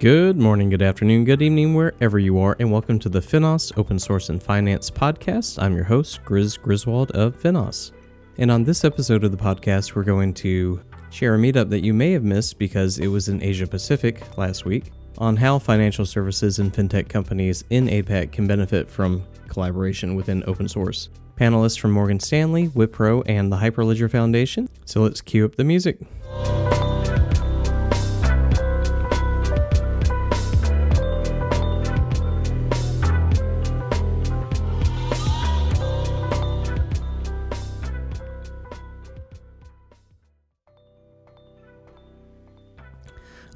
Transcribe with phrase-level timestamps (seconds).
[0.00, 3.98] Good morning, good afternoon, good evening, wherever you are, and welcome to the Finos Open
[3.98, 5.62] Source and Finance Podcast.
[5.62, 7.92] I'm your host, Grizz Griswold of Finos.
[8.38, 10.80] And on this episode of the podcast, we're going to
[11.10, 14.64] share a meetup that you may have missed because it was in Asia Pacific last
[14.64, 20.42] week on how financial services and fintech companies in APAC can benefit from collaboration within
[20.46, 21.10] open source.
[21.36, 24.66] Panelists from Morgan Stanley, Wipro, and the Hyperledger Foundation.
[24.86, 25.98] So let's cue up the music.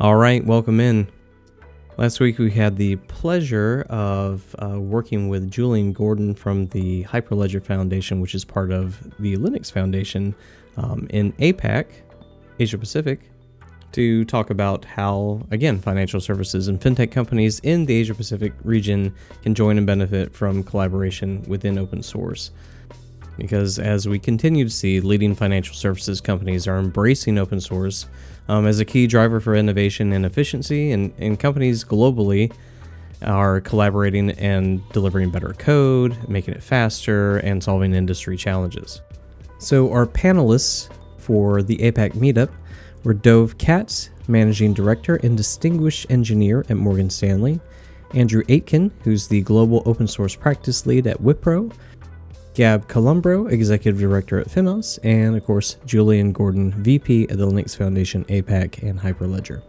[0.04, 1.08] All right, welcome in.
[1.96, 7.64] Last week we had the pleasure of uh, working with Julian Gordon from the Hyperledger
[7.64, 10.34] Foundation, which is part of the Linux Foundation
[10.76, 11.86] um, in APAC,
[12.58, 13.18] Asia Pacific,
[13.92, 19.14] to talk about how, again, financial services and fintech companies in the Asia Pacific region
[19.42, 22.50] can join and benefit from collaboration within open source
[23.36, 28.06] because as we continue to see, leading financial services companies are embracing open source
[28.48, 32.52] um, as a key driver for innovation and efficiency, and, and companies globally
[33.22, 39.00] are collaborating and delivering better code, making it faster, and solving industry challenges.
[39.58, 42.50] So, our panelists for the APAC meetup
[43.02, 47.60] were Dov Katz, Managing Director and Distinguished Engineer at Morgan Stanley,
[48.12, 51.72] Andrew Aitken, who's the Global Open Source Practice Lead at Wipro,
[52.54, 57.76] Gab Columbro, Executive Director at Finos, and of course, Julian Gordon, VP at the Linux
[57.76, 59.62] Foundation APAC and Hyperledger.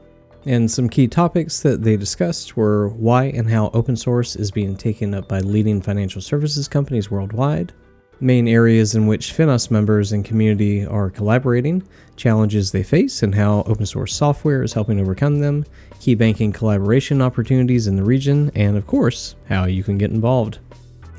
[0.45, 4.77] And some key topics that they discussed were why and how open source is being
[4.77, 7.73] taken up by leading financial services companies worldwide,
[8.19, 11.81] main areas in which Finos members and community are collaborating,
[12.15, 15.65] challenges they face, and how open source software is helping overcome them,
[15.99, 20.59] key banking collaboration opportunities in the region, and of course, how you can get involved.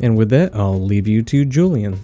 [0.00, 1.98] And with that, I'll leave you to Julian.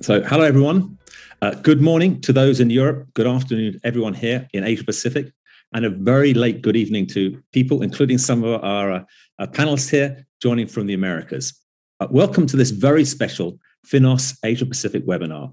[0.00, 0.98] So, hello everyone.
[1.42, 3.08] Uh, good morning to those in Europe.
[3.14, 5.32] Good afternoon, everyone here in Asia Pacific,
[5.74, 9.04] and a very late good evening to people, including some of our, uh,
[9.38, 11.58] our panelists here joining from the Americas.
[11.98, 15.52] Uh, welcome to this very special Finos Asia Pacific webinar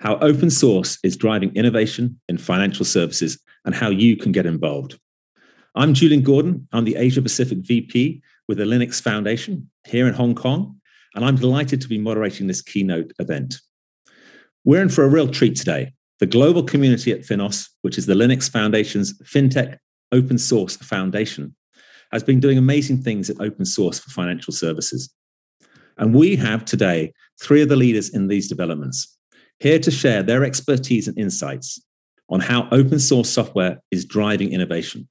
[0.00, 4.98] How Open Source is Driving Innovation in Financial Services and How You Can Get Involved.
[5.74, 6.66] I'm Julian Gordon.
[6.72, 10.80] I'm the Asia Pacific VP with the Linux Foundation here in Hong Kong,
[11.14, 13.56] and I'm delighted to be moderating this keynote event.
[14.64, 15.92] We're in for a real treat today.
[16.20, 19.78] The global community at Finos, which is the Linux Foundation's FinTech
[20.12, 21.54] open source foundation,
[22.12, 25.12] has been doing amazing things at open source for financial services.
[25.98, 29.16] And we have today three of the leaders in these developments
[29.60, 31.82] here to share their expertise and insights
[32.28, 35.08] on how open source software is driving innovation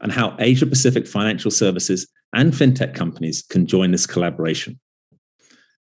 [0.00, 4.78] and how Asia Pacific financial services and fintech companies can join this collaboration.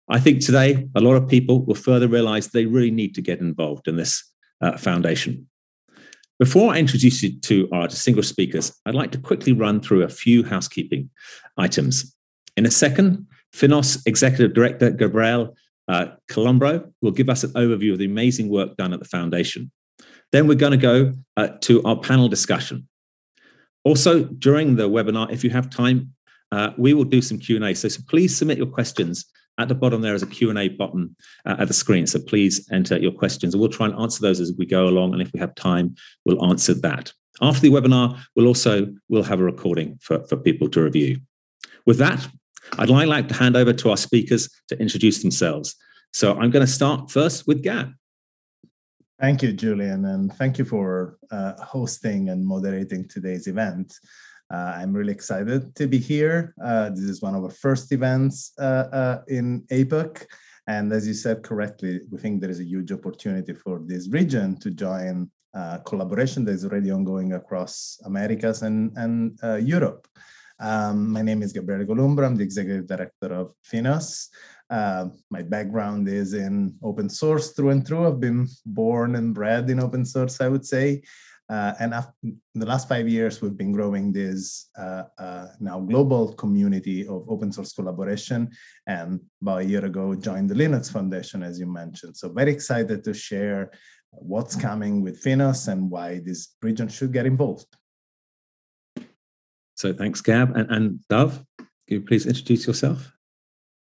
[0.09, 3.41] I think today a lot of people will further realize they really need to get
[3.41, 4.23] involved in this
[4.61, 5.49] uh, foundation.
[6.39, 10.09] Before I introduce you to our distinguished speakers, I'd like to quickly run through a
[10.09, 11.11] few housekeeping
[11.57, 12.15] items.
[12.57, 15.57] In a second, Finos Executive Director Gabriel
[15.89, 19.71] uh, will give us an overview of the amazing work done at the foundation.
[20.33, 22.87] Then we're going to go uh, to our panel discussion.
[23.87, 26.13] Also, during the webinar, if you have time,
[26.51, 27.73] uh, we will do some Q&A.
[27.73, 29.27] So, so, please submit your questions.
[29.59, 31.15] At the bottom there is a Q&A button
[31.45, 32.05] uh, at the screen.
[32.07, 35.13] So please enter your questions and we'll try and answer those as we go along.
[35.13, 37.13] And if we have time, we'll answer that.
[37.41, 41.21] After the webinar, we'll also we'll have a recording for, for people to review.
[41.87, 42.27] With that,
[42.77, 45.77] I'd like to hand over to our speakers to introduce themselves.
[46.13, 47.93] So I'm going to start first with Gab.
[49.19, 53.95] Thank you, Julian, and thank you for uh, hosting and moderating today's event.
[54.53, 56.55] Uh, I'm really excited to be here.
[56.63, 60.27] Uh, this is one of our first events uh, uh, in APAC.
[60.67, 64.61] And as you said correctly, we think there is a huge opportunity for this region
[64.61, 70.07] to join uh, collaboration that is already ongoing across Americas and, and Europe.
[70.59, 72.27] Um, my name is Gabriele Columbro.
[72.27, 74.29] I'm the executive director of Finos.
[74.69, 78.07] Uh, my background is in open source through and through.
[78.07, 81.03] I've been born and bred in open source, I would say.
[81.49, 82.13] Uh, and after,
[82.55, 87.53] the last five years, we've been growing this uh, uh, now global community of open
[87.53, 88.51] source collaboration.
[88.89, 92.17] And about a year ago, joined the Linux Foundation, as you mentioned.
[92.17, 93.71] So very excited to share
[94.11, 97.67] what's coming with Finos and why this region should get involved.
[99.75, 100.57] So thanks, Gab.
[100.57, 103.16] And, and Dov, can you please introduce yourself?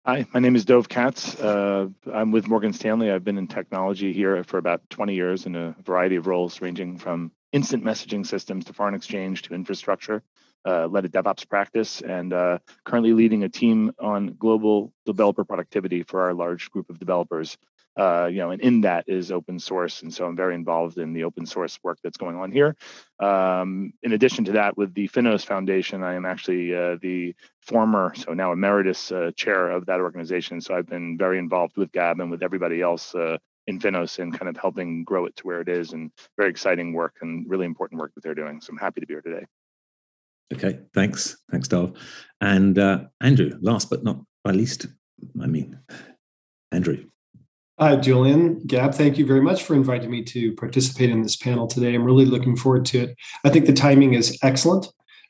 [0.04, 1.40] Hi, my name is Dov Katz.
[1.40, 3.12] Uh, I'm with Morgan Stanley.
[3.12, 6.98] I've been in technology here for about 20 years in a variety of roles, ranging
[6.98, 10.24] from instant messaging systems to foreign exchange to infrastructure.
[10.66, 16.02] Uh, led a DevOps practice and uh, currently leading a team on global developer productivity
[16.02, 17.56] for our large group of developers.
[17.94, 21.12] Uh, you know, and in that is open source, and so I'm very involved in
[21.12, 22.74] the open source work that's going on here.
[23.20, 28.14] Um, in addition to that, with the Finos Foundation, I am actually uh, the former,
[28.14, 30.60] so now emeritus uh, chair of that organization.
[30.60, 33.14] So I've been very involved with Gab and with everybody else
[33.66, 36.92] in Finos and kind of helping grow it to where it is and very exciting
[36.92, 38.60] work and really important work that they're doing.
[38.60, 39.46] So I'm happy to be here today.
[40.52, 41.38] Okay, thanks.
[41.50, 41.96] Thanks, Dov.
[42.40, 44.86] And uh, Andrew, last but not by least,
[45.40, 45.78] I mean,
[46.70, 47.04] Andrew.
[47.78, 48.60] Hi, Julian.
[48.66, 51.94] Gab, thank you very much for inviting me to participate in this panel today.
[51.94, 53.16] I'm really looking forward to it.
[53.44, 54.88] I think the timing is excellent.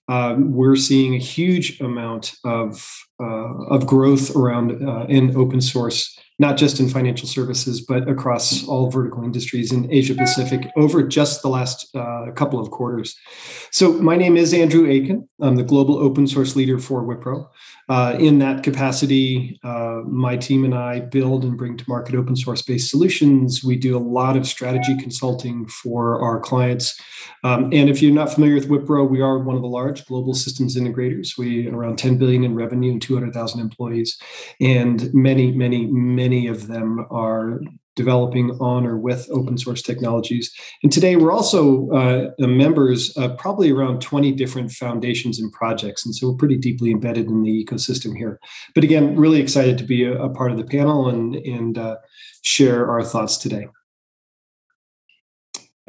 [0.09, 6.57] Um, we're seeing a huge amount of, of growth around uh, in open source not
[6.57, 11.49] just in financial services, but across all vertical industries in Asia Pacific over just the
[11.49, 13.17] last uh, couple of quarters.
[13.71, 15.29] So, my name is Andrew Aitken.
[15.41, 17.49] I'm the global open source leader for Wipro.
[17.89, 22.37] Uh, in that capacity, uh, my team and I build and bring to market open
[22.37, 23.63] source based solutions.
[23.63, 26.99] We do a lot of strategy consulting for our clients.
[27.45, 30.33] Um, and if you're not familiar with Wipro, we are one of the large global
[30.33, 31.37] systems integrators.
[31.37, 34.19] We around 10 billion in revenue and 200,000 employees,
[34.61, 37.61] and many, many, many of them are
[37.95, 40.51] developing on or with open source technologies.
[40.83, 46.07] And today we're also uh, members of probably around 20 different foundations and projects.
[46.07, 48.41] And so we're pretty deeply embedded in the ecosystem here.
[48.75, 51.97] But again, really excited to be a, a part of the panel and, and uh,
[52.41, 53.67] share our thoughts today.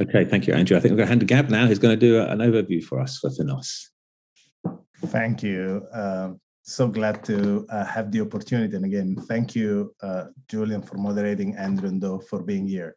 [0.02, 0.76] Okay, thank you, Andrew.
[0.76, 2.84] I think we're going to hand to Gab now, who's going to do an overview
[2.84, 3.88] for us for Finos.
[5.06, 5.86] Thank you.
[5.94, 8.76] Um, so glad to uh, have the opportunity.
[8.76, 12.96] And again, thank you, uh, Julian, for moderating, Andrew and Dov for being here.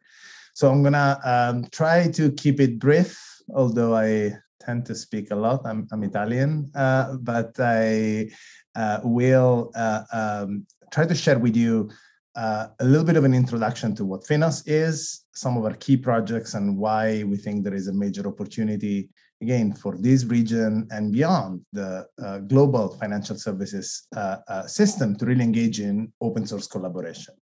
[0.53, 3.21] So I'm gonna um, try to keep it brief,
[3.53, 5.61] although I tend to speak a lot.
[5.65, 8.29] I'm, I'm Italian, uh, but I
[8.75, 11.91] uh, will uh, um, try to share with you
[12.35, 15.97] uh, a little bit of an introduction to what Finos is, some of our key
[15.97, 19.09] projects, and why we think there is a major opportunity
[19.41, 25.25] again, for this region and beyond the uh, global financial services uh, uh, system to
[25.25, 27.35] really engage in open source collaboration.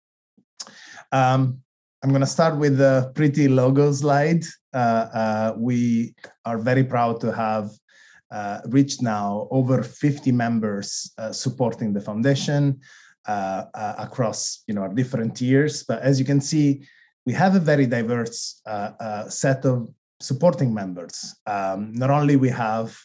[1.11, 1.59] Um,
[2.03, 4.45] I'm going to start with the pretty logo slide.
[4.73, 7.71] Uh, uh, we are very proud to have
[8.31, 12.81] uh, reached now over 50 members supporting the foundation
[13.27, 15.85] across you know, our different tiers.
[15.85, 16.83] But as you can see,
[17.27, 18.63] we have a very diverse
[19.29, 19.89] set of
[20.23, 21.35] supporting members.
[21.47, 22.97] Um, not only we have,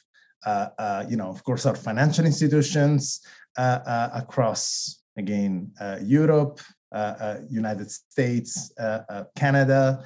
[0.46, 3.22] uh, uh, you know, of course, our financial institutions
[3.58, 6.62] uh, uh across, again, uh, Europe,
[6.92, 8.72] uh, United States,
[9.36, 10.04] Canada,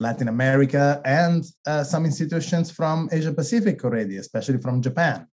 [0.00, 1.44] Latin America, and
[1.84, 5.26] some institutions from Asia Pacific already, especially from Japan.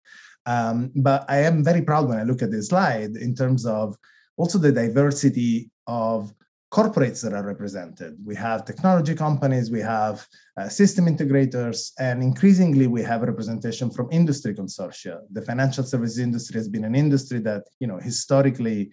[0.45, 3.97] Um, but I am very proud when I look at this slide in terms of
[4.37, 6.33] also the diversity of
[6.73, 8.17] corporates that are represented.
[8.25, 10.27] We have technology companies, we have
[10.57, 15.21] uh, system integrators, and increasingly we have representation from industry consortia.
[15.31, 18.91] The financial services industry has been an industry that, you know, historically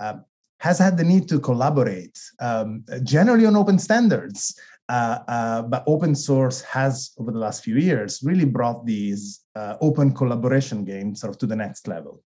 [0.00, 0.14] uh,
[0.58, 4.58] has had the need to collaborate, um, generally on open standards.
[4.88, 9.22] Uh, uh but open source has, over the last few years, really brought these
[9.54, 12.24] uh, open collaboration games sort of to the next level.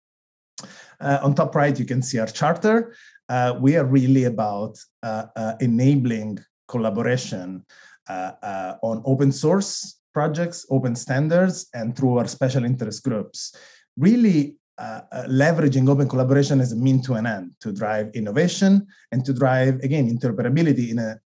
[1.01, 2.93] Uh, on top right, you can see our charter
[3.29, 7.65] uh, we are really about uh, uh, enabling collaboration
[8.09, 13.55] uh, uh, on open source projects, open standards, and through our special interest groups.
[13.97, 19.25] Really uh, leveraging open collaboration as a mean to an end to drive innovation and
[19.25, 21.19] to drive, again, interoperability in an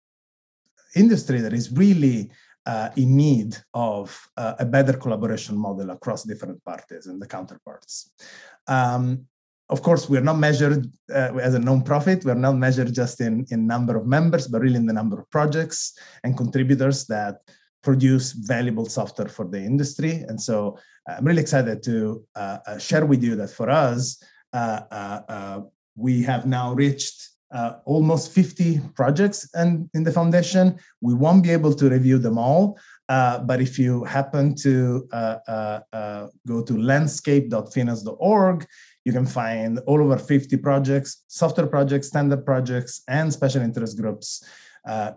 [0.97, 2.31] industry that is really
[2.97, 8.13] in need of a better collaboration model across different parties and the counterparts.
[8.69, 9.27] Um,
[9.73, 12.27] of course, we're not measured uh, as a nonprofit.
[12.27, 15.31] We're not measured just in, in number of members, but really in the number of
[15.31, 17.37] projects and contributors that
[17.83, 20.25] produce valuable software for the industry.
[20.29, 24.23] And so uh, I'm really excited to uh, uh share with you that for us,
[24.53, 25.61] uh, uh,
[25.97, 27.31] we have now reached
[27.85, 30.79] almost 50 projects and in the foundation.
[31.03, 35.07] We won't be able to review them all, but if you happen to
[36.47, 38.67] go to landscape.finos.org,
[39.05, 44.45] you can find all over 50 projects, software projects, standard projects, and special interest groups
[44.87, 45.13] uh,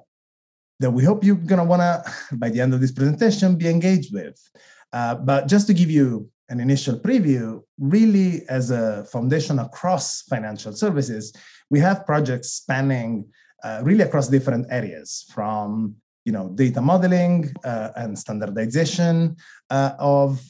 [0.79, 2.03] that we hope you're going to want to,
[2.37, 4.37] by the end of this presentation, be engaged with.
[4.91, 10.73] Uh, but just to give you an initial preview, really as a foundation across financial
[10.73, 11.33] services,
[11.69, 13.25] we have projects spanning
[13.63, 19.35] uh, really across different areas from you know, data modeling uh, and standardization
[19.69, 20.41] uh, of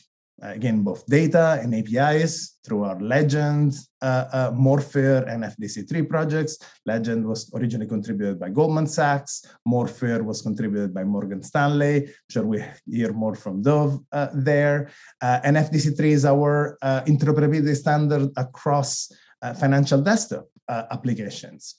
[0.53, 6.57] again both data and APIs through our Legend, uh, uh, Morphir, and FDC3 projects.
[6.85, 9.45] Legend was originally contributed by Goldman Sachs.
[9.67, 12.05] Morphir was contributed by Morgan Stanley.
[12.05, 14.89] I'm sure we hear more from Dov uh, there.
[15.21, 19.11] Uh, and FDC3 is our uh, interoperability standard across
[19.41, 21.75] uh, financial desktop applications.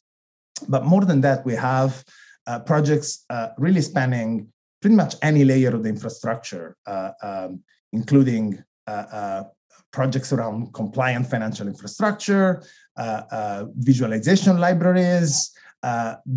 [0.68, 2.04] But more than that, we have
[2.64, 3.24] projects
[3.58, 4.48] really spanning
[4.80, 6.76] pretty much any layer of the infrastructure.
[6.86, 7.64] Um,
[7.96, 9.44] including uh, uh,
[9.92, 12.62] projects around compliant financial infrastructure,
[12.96, 15.52] uh, visualization libraries,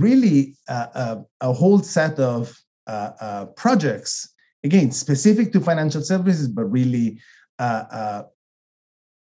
[0.05, 2.41] really a whole set of
[3.55, 7.19] projects, again, specific to financial services, but really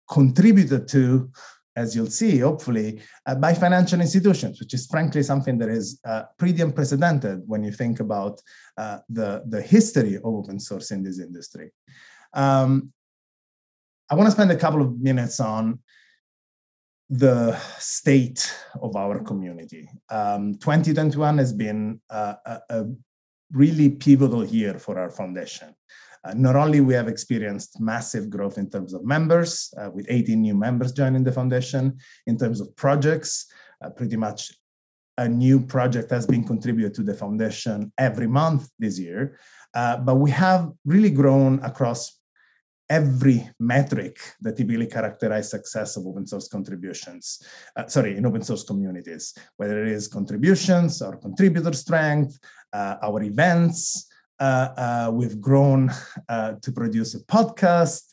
[0.10, 1.30] contributed to
[1.78, 6.24] as you'll see, hopefully, uh, by financial institutions, which is frankly something that is uh,
[6.40, 8.42] pretty unprecedented when you think about
[8.78, 11.72] uh, the, the history of open source in this industry.
[12.34, 12.92] Um,
[14.10, 15.80] I want to spend a couple of minutes on
[17.10, 19.90] the state of our community.
[20.10, 22.36] Um, 2021 has been a,
[22.70, 22.86] a,
[23.54, 25.74] really pivotal year for our foundation.
[26.26, 30.42] Uh, not only we have experienced massive growth in terms of members, uh, with 18
[30.42, 33.46] new members joining the foundation, in terms of projects,
[33.82, 34.52] uh, pretty much
[35.18, 39.40] a new project has been contributed to the foundation every month this year.
[39.74, 42.17] Uh, but we have really grown across
[42.90, 47.42] every metric that typically characterize success of open source contributions,
[47.76, 52.40] uh, sorry, in open source communities, whether it is contributions or contributor strength,
[52.74, 54.08] uh, our events,
[54.40, 55.92] uh, uh, we've grown
[56.30, 58.04] uh, to produce a podcast,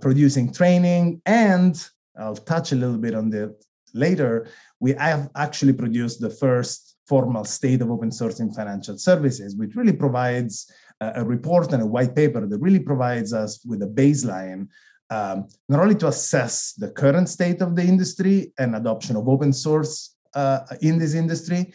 [0.00, 3.54] producing training, and I'll touch a little bit on that
[3.92, 4.48] later.
[4.80, 9.74] We have actually produced the first formal state of open source in financial services, which
[9.74, 10.70] really provides
[11.16, 14.68] a report and a white paper that really provides us with a baseline
[15.12, 19.52] um, not only to assess the current state of the industry and adoption of open
[19.52, 21.72] source uh, in this industry,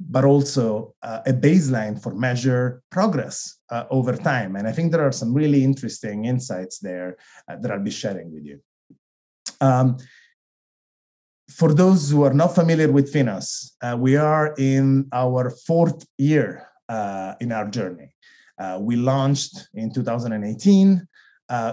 [0.00, 4.56] but also uh, a baseline for measure progress uh, over time.
[4.56, 7.16] And I think there are some really interesting insights there
[7.48, 8.58] uh, that I'll be sharing with you.
[9.60, 9.98] Um,
[11.48, 16.66] for those who are not familiar with Finos, uh, we are in our fourth year
[16.88, 18.14] uh, in our journey.
[18.58, 21.06] Uh, we launched in 2018.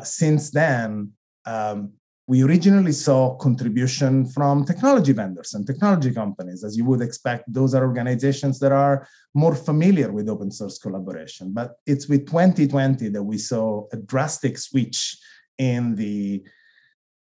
[0.03, 1.11] since then,
[1.45, 1.91] um,
[2.27, 6.63] we originally saw contribution from technology vendors and technology companies.
[6.63, 11.51] As you would expect, those are organizations that are more familiar with open source collaboration.
[11.51, 15.17] But it's with 2020 that we saw a drastic switch
[15.57, 16.41] in the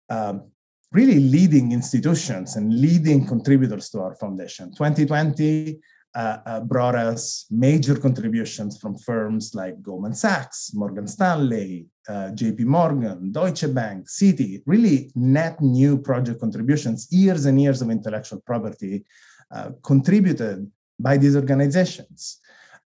[0.09, 0.51] um,
[0.91, 4.71] really leading institutions and leading contributors to our foundation.
[4.71, 5.79] 2020
[6.17, 12.61] uh, uh, brought us major contributions from firms like Goldman Sachs, Morgan Stanley, uh, JP
[12.61, 19.05] Morgan, Deutsche Bank, Citi, really net new project contributions, years and years of intellectual property
[19.51, 20.69] uh, contributed
[20.99, 22.39] by these organizations.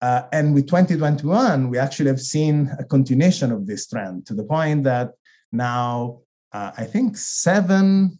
[0.02, 4.44] Uh, and with 2021, we actually have seen a continuation of this trend to the
[4.44, 5.10] point that
[5.52, 6.18] now
[6.52, 8.19] uh, I think seven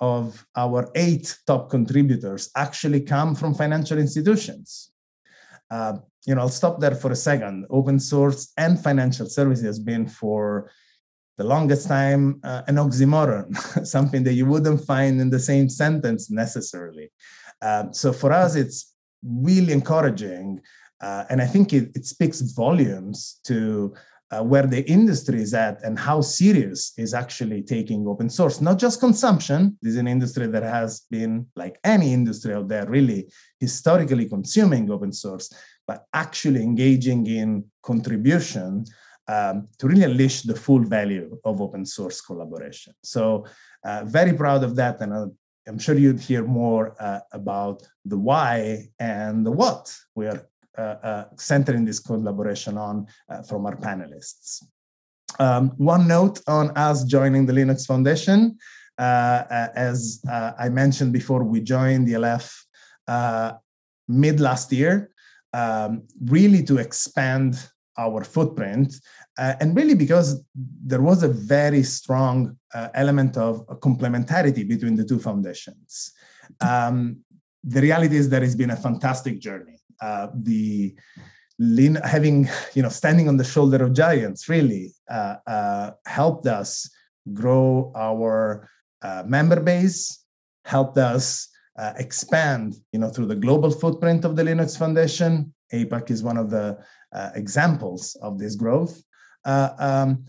[0.00, 4.92] of our eight top contributors actually come from financial institutions.
[5.70, 7.66] Uh, you know, I'll stop there for a second.
[7.70, 10.70] Open source and financial services has been for
[11.38, 16.30] the longest time uh, an oxymoron, something that you wouldn't find in the same sentence
[16.30, 17.10] necessarily.
[17.62, 20.60] Um, so for us, it's really encouraging.
[21.00, 23.94] Uh, and I think it, it speaks volumes to
[24.30, 28.78] uh, where the industry is at and how serious is actually taking open source not
[28.78, 29.76] just consumption.
[29.82, 34.90] This is an industry that has been like any industry out there really historically consuming
[34.90, 35.52] open source
[35.86, 38.84] but actually engaging in contribution
[39.26, 42.92] um, to really unleash the full value of open source collaboration.
[43.02, 43.46] So
[43.84, 45.26] uh, very proud of that and uh,
[45.66, 50.46] I'm sure you'd hear more uh, about the why and the what we are
[51.36, 54.64] centering this collaboration on uh, from our panelists.
[55.38, 58.58] Um, one note on us joining the Linux Foundation.
[58.98, 62.46] as I mentioned before, we joined the LF
[64.08, 65.10] mid last year,
[65.52, 68.94] um, really to expand our footprint.
[69.38, 70.42] Uh, and really because
[70.84, 76.12] there was a very strong uh, element of complementarity between the two foundations.
[76.60, 77.18] Um,
[77.62, 80.94] the reality is there has been a fantastic journey uh, the
[81.58, 86.90] lean, having you know standing on the shoulder of giants really uh, uh, helped us
[87.32, 88.68] grow our
[89.02, 90.24] uh, member base,
[90.64, 95.54] helped us uh, expand, you know, through the global footprint of the Linux Foundation.
[95.72, 96.78] APAC is one of the
[97.34, 99.02] examples of this growth.
[99.44, 100.24] Um,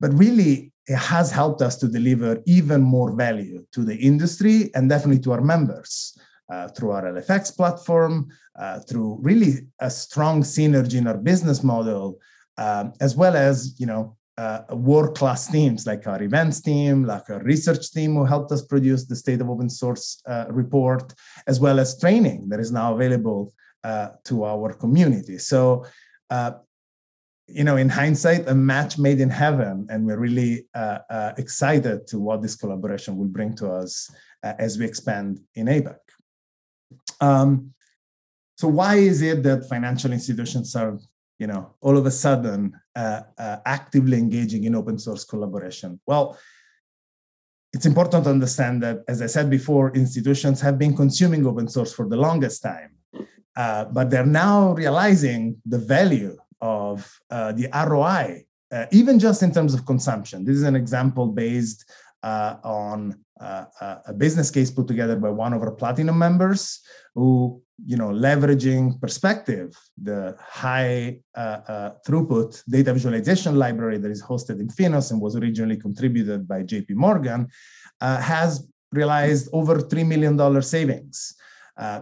[0.00, 4.88] but really, it has helped us to deliver even more value to the industry and
[4.88, 6.16] definitely to our members
[6.48, 12.20] uh, through our LFX platform, uh, through really a strong synergy in our business model,
[12.56, 17.42] um, as well as you know uh, world-class teams like our events team, like our
[17.42, 21.12] research team who helped us produce the state of open source uh, report,
[21.48, 25.38] as well as training that is now available uh, to our community.
[25.38, 25.84] So
[27.48, 30.66] you know, in hindsight, a match made in heaven, and we're really
[31.38, 34.10] excited to what this collaboration will bring to us
[34.42, 36.05] as we expand in APAC.
[37.20, 37.72] Um,
[38.56, 40.98] so, why is it that financial institutions are,
[41.38, 46.00] you know, all of a sudden uh, uh, actively engaging in open source collaboration?
[46.06, 46.38] Well,
[47.72, 51.92] it's important to understand that, as I said before, institutions have been consuming open source
[51.92, 52.92] for the longest time,
[53.56, 59.52] uh, but they're now realizing the value of uh, the ROI, uh, even just in
[59.52, 60.44] terms of consumption.
[60.44, 61.84] This is an example based
[62.22, 66.80] uh, on a business case put together by one of our platinum members
[67.14, 74.60] who, you know, leveraging perspective, the high uh, throughput data visualization library that is hosted
[74.60, 77.48] in Finos and was originally contributed by JP Morgan,
[78.00, 81.34] has realized over $3 million savings.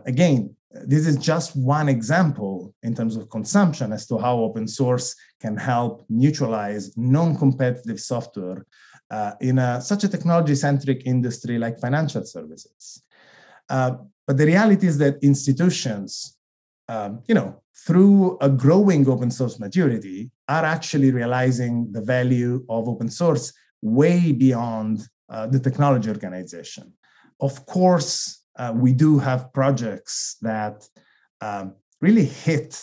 [0.07, 0.55] again,
[0.87, 5.57] this is just one example in terms of consumption as to how open source can
[5.57, 8.94] help neutralize non-competitive software uh,
[9.41, 13.03] in a, such a technology-centric industry like financial services.
[13.69, 13.93] Uh,
[14.27, 16.37] but the reality is that institutions,
[16.89, 22.89] um, you know, through a growing open source maturity, are actually realizing the value of
[22.89, 26.93] open source way beyond uh, the technology organization.
[27.41, 30.89] Of course, uh, we do have projects that
[31.41, 32.81] um, really hit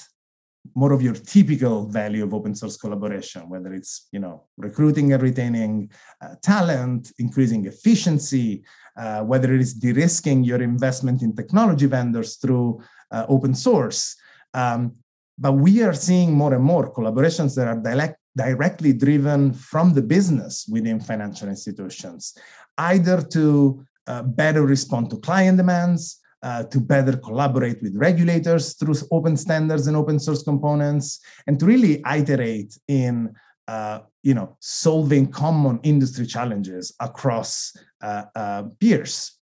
[0.75, 5.24] more of your typical value of open source collaboration whether it's you know recruiting and
[5.24, 5.89] retaining
[6.21, 8.63] uh, talent increasing efficiency
[8.97, 14.15] uh, whether it is de-risking your investment in technology vendors through uh, open source.
[14.53, 14.95] Um,
[15.37, 20.01] but we are seeing more and more collaborations that are direct, directly driven from the
[20.01, 22.37] business within financial institutions
[22.77, 28.95] either to uh, better respond to client demands, uh, to better collaborate with regulators through
[29.11, 33.33] open standards and open source components, and to really iterate in
[33.67, 39.37] uh, you know solving common industry challenges across uh, uh, peers.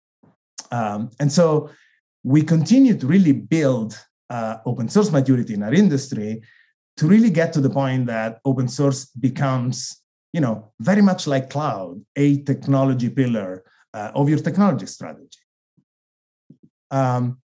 [0.71, 1.71] Um, and so
[2.25, 3.99] we continue to really build
[4.67, 6.43] open source maturity in our industry
[6.99, 11.49] to really get to the point that open source becomes you know very much like
[11.49, 15.38] cloud a technology pillar uh, of your technology strategy.
[16.91, 17.41] Um,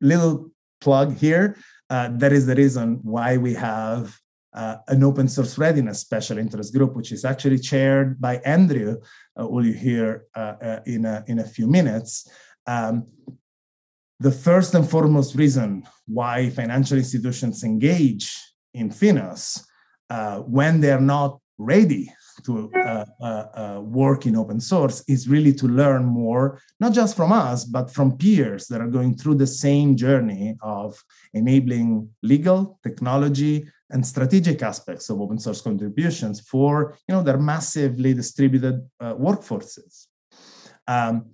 [0.00, 1.56] little plug here.
[1.90, 4.16] Uh, that is the reason why we have
[4.54, 8.96] uh, an open source readiness special interest group, which is actually chaired by Andrew,
[9.36, 12.28] uh, who you hear uh, uh, in, a, in a few minutes.
[12.66, 13.06] Um,
[14.20, 18.32] the first and foremost reason why financial institutions engage
[18.72, 19.64] in Finos
[20.08, 25.52] uh, when they're not ready to uh, uh, uh, work in open source is really
[25.54, 29.46] to learn more, not just from us, but from peers that are going through the
[29.46, 37.14] same journey of enabling legal, technology, and strategic aspects of open source contributions for you
[37.14, 40.06] know their massively distributed uh, workforces.
[40.88, 41.30] Um,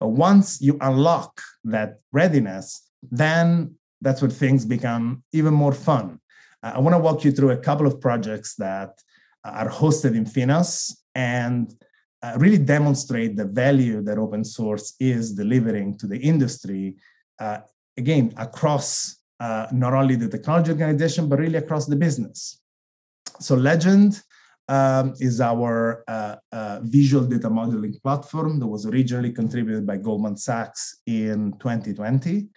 [0.00, 6.20] once you unlock that readiness, then that's where things become even more fun.
[6.62, 8.98] I want to walk you through a couple of projects that
[9.44, 11.74] are hosted in Finos and
[12.22, 16.96] uh, really demonstrate the value that open source is delivering to the industry,
[17.38, 17.58] uh,
[17.98, 22.60] again, across uh, not only the technology organization, but really across the business.
[23.40, 24.22] So Legend
[24.68, 30.36] um, is our uh, uh, visual data modeling platform that was originally contributed by Goldman
[30.36, 32.48] Sachs in 2020.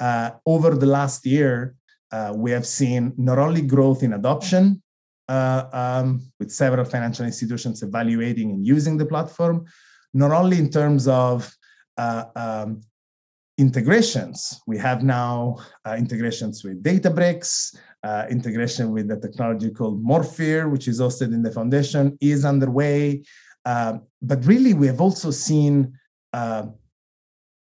[0.00, 1.76] Uh, over the last year,
[2.34, 4.80] we have seen not only growth in adoption,
[5.28, 9.64] uh, um, with several financial institutions evaluating and using the platform,
[10.12, 11.54] not only in terms of
[11.96, 12.80] uh, um,
[13.56, 14.60] integrations.
[14.66, 20.88] We have now uh, integrations with Databricks, uh, integration with the technology called Morphir, which
[20.88, 23.22] is hosted in the foundation, is underway.
[23.64, 25.98] Uh, but really, we have also seen
[26.32, 26.66] uh,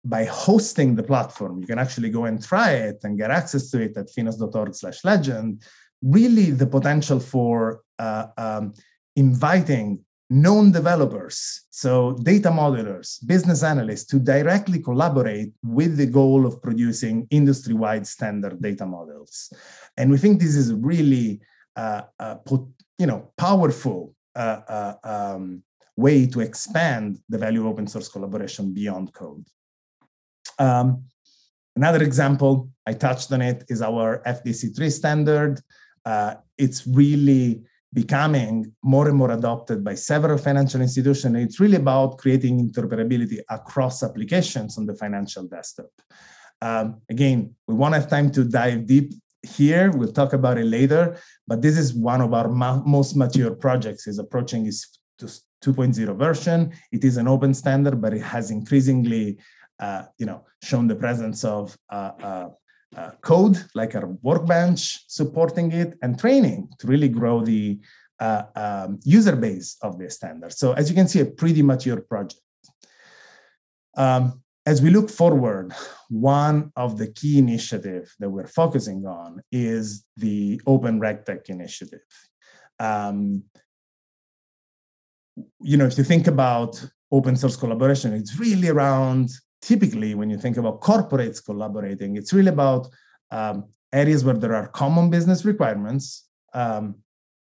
[0.05, 3.81] by hosting the platform, you can actually go and try it and get access to
[3.81, 5.63] it at finos.org slash legend
[6.01, 8.73] really the potential for uh, um,
[9.15, 16.61] inviting known developers, so data modelers, business analysts, to directly collaborate with the goal of
[16.61, 19.51] producing industry wide standard data models.
[19.97, 21.41] And we think this is really
[21.75, 22.35] uh, uh,
[22.97, 25.63] you know, powerful uh, uh, um,
[25.95, 29.45] way to expand the value of open source collaboration beyond code.
[30.59, 31.05] Um,
[31.75, 35.61] another example, I touched on it, is our FDC3 standard.
[36.05, 41.35] Uh, it's really becoming more and more adopted by several financial institutions.
[41.37, 45.89] It's really about creating interoperability across applications on the financial desktop.
[46.61, 49.91] Um, again, we won't have time to dive deep here.
[49.91, 54.07] We'll talk about it later, but this is one of our ma- most mature projects.
[54.07, 56.71] is approaching its 2.0 version.
[56.91, 59.39] It is an open standard, but it has increasingly,
[59.79, 62.49] uh, you know, shown the presence of uh, uh,
[62.95, 67.79] uh, code, like our workbench supporting it, and training to really grow the
[68.19, 70.53] uh, um, user base of the standard.
[70.53, 72.41] So as you can see, a pretty mature project.
[73.95, 75.73] Um, as we look forward,
[76.09, 82.01] one of the key initiatives that we're focusing on is the Open RegTech initiative.
[82.79, 83.43] Um,
[85.61, 89.29] you know, if you think about open source collaboration, it's really around
[89.61, 92.87] typically when you think about corporates collaborating, it's really about
[93.31, 96.95] um, areas where there are common business requirements um,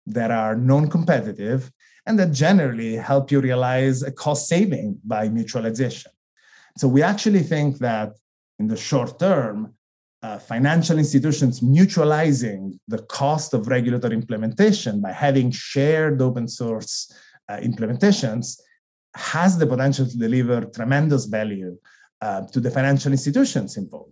[0.07, 1.71] that are non-competitive
[2.07, 6.09] and that generally help you realize a cost saving by mutualization.
[6.77, 8.13] So we actually think that
[8.59, 9.75] in the short term,
[10.23, 17.13] uh, financial institutions mutualizing the cost of regulatory implementation by having shared open source
[17.49, 18.59] uh, implementations
[19.15, 21.77] has the potential to deliver tremendous value
[22.21, 24.11] uh, to the financial institutions involved.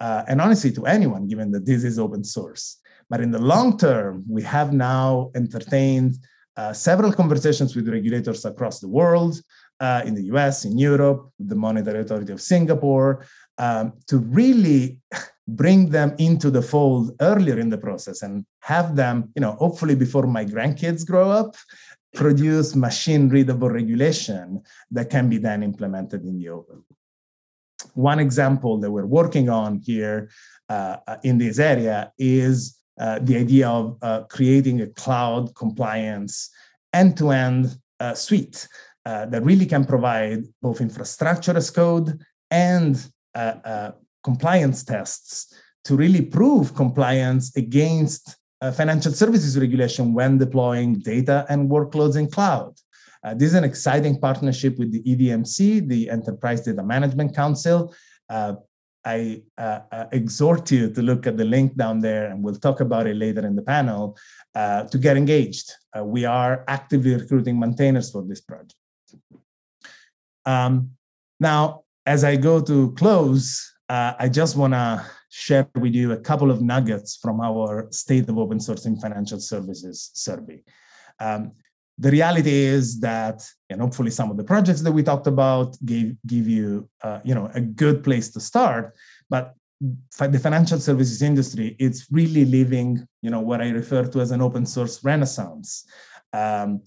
[0.00, 2.78] Uh, and honestly, to anyone, given that this is open source.
[3.08, 6.16] But in the long term, we have now entertained
[6.56, 9.40] uh, several conversations with regulators across the world,
[9.80, 13.26] uh, in the US, in Europe, the Monetary Authority of Singapore,
[13.58, 14.98] um, to really
[15.48, 19.94] bring them into the fold earlier in the process and have them, you know, hopefully
[19.94, 21.54] before my grandkids grow up,
[22.14, 26.82] produce machine readable regulation that can be then implemented in the open.
[27.94, 30.30] One example that we're working on here
[30.68, 36.50] uh, uh in this area is uh, the idea of uh, creating a cloud compliance
[36.94, 37.76] end to end
[38.14, 38.66] suite
[39.04, 42.18] uh, that really can provide both infrastructure as code
[42.50, 43.90] and uh,
[44.24, 48.36] compliance tests to really prove compliance against
[48.74, 52.74] financial services regulation when deploying data and workloads in cloud.
[53.26, 57.92] Uh, this is an exciting partnership with the EDMC, the Enterprise Data Management Council.
[58.30, 58.54] Uh,
[59.04, 62.78] I uh, uh, exhort you to look at the link down there, and we'll talk
[62.78, 64.16] about it later in the panel
[64.54, 65.72] uh, to get engaged.
[65.96, 68.76] Uh, we are actively recruiting maintainers for this project.
[70.44, 70.90] Um,
[71.40, 76.52] now, as I go to close, I just want to share with you a couple
[76.52, 80.62] of nuggets from our State of Open Source in Financial Services survey.
[81.18, 81.52] Um,
[81.98, 86.16] the reality is that and hopefully some of the projects that we talked about gave
[86.26, 88.94] give you uh, you know a good place to start
[89.30, 94.30] but the financial services industry it's really living you know what i refer to as
[94.30, 95.84] an open source renaissance.
[96.32, 96.82] Um,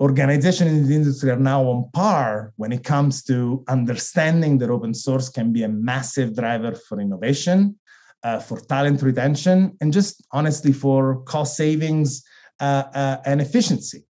[0.00, 4.92] organizations in the industry are now on par when it comes to understanding that open
[4.92, 7.78] source can be a massive driver for innovation
[8.22, 12.22] uh, for talent retention and just honestly for cost savings
[12.60, 14.04] and efficiency.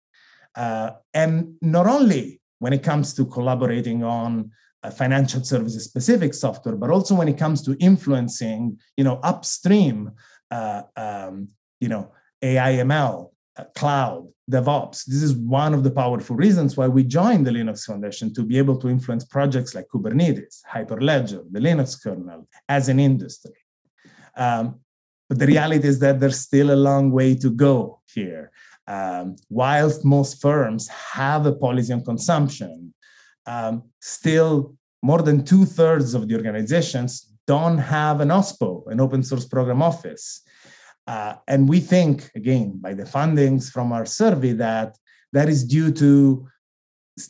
[0.55, 4.51] Uh, and not only when it comes to collaborating on
[4.91, 10.11] financial services specific software, but also when it comes to influencing, you know, upstream,
[10.51, 11.47] um,
[11.79, 15.05] you know, AI ML, uh, cloud, DevOps.
[15.05, 18.57] This is one of the powerful reasons why we joined the Linux Foundation to be
[18.57, 23.53] able to influence projects like Kubernetes, Hyperledger, the Linux kernel as an industry.
[24.35, 24.79] Um,
[25.33, 28.51] but the reality is that there's still a long way to go here.
[28.85, 32.93] Um, whilst most firms have a policy on consumption,
[33.47, 39.23] um, still more than two thirds of the organizations don't have an OSPO, an open
[39.23, 40.43] source program office.
[41.07, 44.95] Uh, and we think, again, by the fundings from our survey, that
[45.31, 46.47] that is due to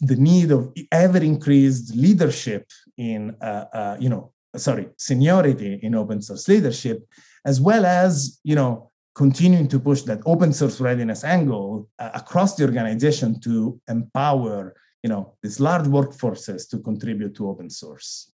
[0.01, 6.21] the need of ever increased leadership in, uh, uh, you know, sorry, seniority in open
[6.21, 7.07] source leadership,
[7.45, 12.55] as well as, you know, continuing to push that open source readiness angle uh, across
[12.55, 18.31] the organization to empower you know these large workforces to contribute to open source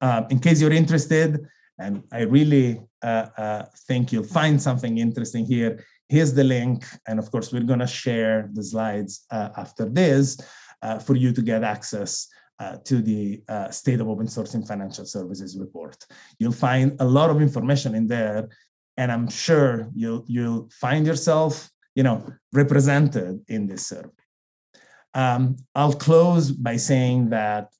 [0.00, 1.46] uh, in case you're interested
[1.78, 6.84] and i really uh, uh think you'll find something interesting here here's the link.
[7.06, 10.38] And of course, we're going to share the slides uh, after this
[10.82, 12.28] uh, for you to get access
[12.58, 16.04] uh, to the uh, State of Open Source in Financial Services report.
[16.38, 18.48] You'll find a lot of information in there,
[18.96, 24.08] and I'm sure you'll, you'll find yourself you know, represented in this survey.
[25.14, 27.72] Um, I'll close by saying that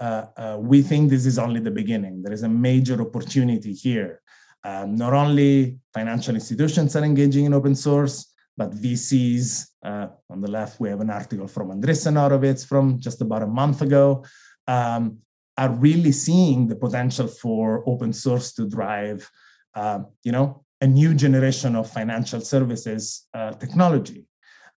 [0.00, 2.22] uh, uh, we think this is only the beginning.
[2.22, 4.20] There is a major opportunity here.
[4.64, 8.31] Um, not only financial institutions are engaging in open source,
[8.62, 9.66] but VCs.
[9.84, 13.46] Uh, on the left, we have an article from Andreessen Horowitz from just about a
[13.46, 14.24] month ago.
[14.66, 15.18] Um,
[15.58, 19.28] are really seeing the potential for open source to drive,
[19.74, 24.26] uh, you know, a new generation of financial services uh, technology.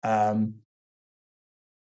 [0.03, 0.55] Um,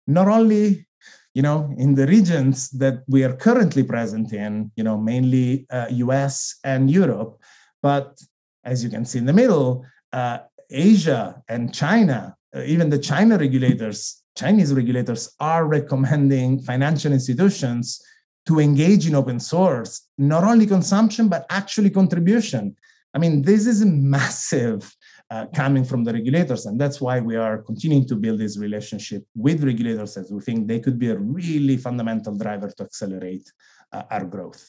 [0.07, 0.87] not only
[1.35, 5.87] you know, in the regions that we are currently present in, you know, mainly uh,
[5.91, 7.39] US and Europe,
[7.81, 8.21] but
[8.65, 10.39] as you can see in the middle, uh,
[10.71, 18.01] Asia and China, uh, even the China regulators, Chinese regulators are recommending financial institutions
[18.47, 22.75] to engage in open source, not only consumption, but actually contribution.
[23.15, 24.91] I mean, this is massive
[25.31, 26.67] uh, coming from the regulators.
[26.67, 30.67] And that's why we are continuing to build this relationship with regulators as we think
[30.67, 33.51] they could be a really fundamental driver to accelerate
[33.93, 34.67] uh, our growth.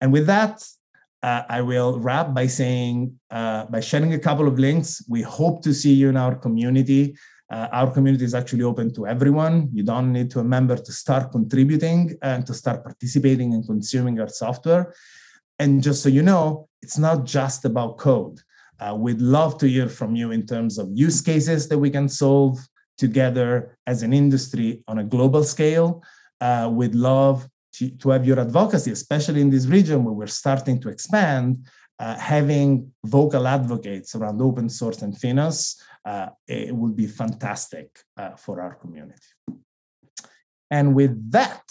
[0.00, 0.62] And with that,
[1.26, 5.04] uh, I will wrap by saying, uh, by sharing a couple of links.
[5.08, 7.16] We hope to see you in our community.
[7.50, 9.68] Uh, our community is actually open to everyone.
[9.72, 14.20] You don't need to a member to start contributing and to start participating and consuming
[14.20, 14.94] our software.
[15.58, 18.38] And just so you know, it's not just about code.
[18.78, 22.08] Uh, we'd love to hear from you in terms of use cases that we can
[22.08, 22.56] solve
[22.98, 26.04] together as an industry on a global scale.
[26.40, 30.80] Uh, we'd love to, to, have your advocacy, especially in this region where we're starting
[30.80, 31.66] to expand.
[31.98, 38.36] Uh, having vocal advocates around open source and Finos, uh, it would be fantastic uh,
[38.36, 39.28] for our community.
[40.70, 41.64] And with that,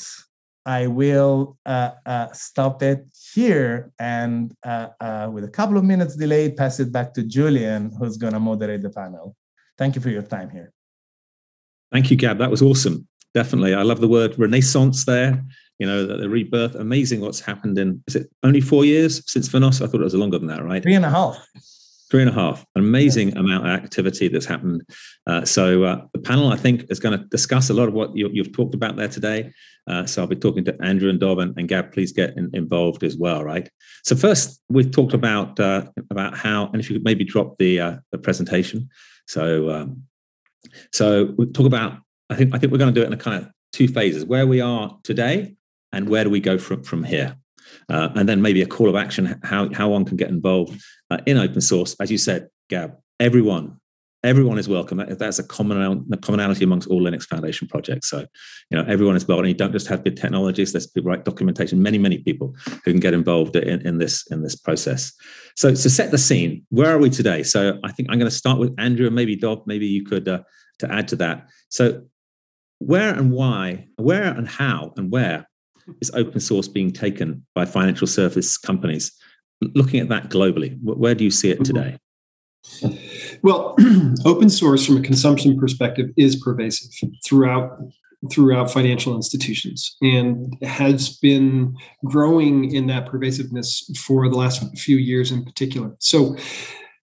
[0.65, 6.52] I will uh, uh, stop it here and uh, with a couple of minutes delay,
[6.52, 9.36] pass it back to Julian, who's going to moderate the panel.
[9.78, 10.74] Thank you for your time here.
[11.91, 12.39] Thank you, Gab.
[12.39, 13.08] That was awesome.
[13.36, 13.76] Definitely.
[13.76, 15.44] I love the word renaissance there.
[15.80, 16.76] You know, the, the rebirth.
[16.76, 19.82] Amazing what's happened in, is it only four years since Finos?
[19.82, 20.82] I thought it was longer than that, right?
[20.82, 21.38] Three and a half
[22.12, 24.84] three and a half an amazing amount of activity that's happened
[25.26, 28.16] uh, so uh, the panel i think is going to discuss a lot of what
[28.16, 29.52] you, have talked about there today
[29.88, 31.92] uh, so I'll be talking to Andrew and Dov and, and Gab.
[31.92, 33.70] Please get in, involved as well, right?
[34.04, 37.80] So first, we've talked about uh, about how, and if you could maybe drop the
[37.80, 38.90] uh, the presentation.
[39.28, 40.04] So um,
[40.92, 42.00] so we talk about.
[42.30, 44.26] I think I think we're going to do it in a kind of two phases:
[44.26, 45.56] where we are today
[45.95, 47.36] and where do we go from from here.
[47.89, 50.79] Uh, and then maybe a call of action how how one can get involved
[51.10, 51.95] uh, in open source.
[51.99, 53.79] As you said, Gab, everyone
[54.25, 54.97] everyone is welcome.
[55.08, 58.10] That's a common commonality amongst all Linux Foundation projects.
[58.10, 58.25] So,
[58.71, 59.45] you know, everyone is welcome.
[59.45, 60.71] You don't just have good technologies.
[60.71, 61.81] There's people write documentation.
[61.81, 65.13] Many, many people who can get involved in, in this in this process.
[65.55, 67.43] So, to set the scene, where are we today?
[67.43, 69.62] So, I think I'm going to start with Andrew and maybe Dov.
[69.67, 70.41] Maybe you could uh,
[70.79, 71.47] to add to that.
[71.69, 72.03] So,
[72.79, 75.47] where and why, where and how and where
[76.02, 79.12] is open source being taken by financial service companies?
[79.62, 81.74] Looking at that globally, where do you see it mm-hmm.
[81.74, 81.98] today?
[83.41, 83.76] Well,
[84.26, 86.91] open source from a consumption perspective is pervasive
[87.26, 87.80] throughout
[88.32, 95.32] throughout financial institutions and has been growing in that pervasiveness for the last few years
[95.32, 95.95] in particular.
[96.00, 96.36] So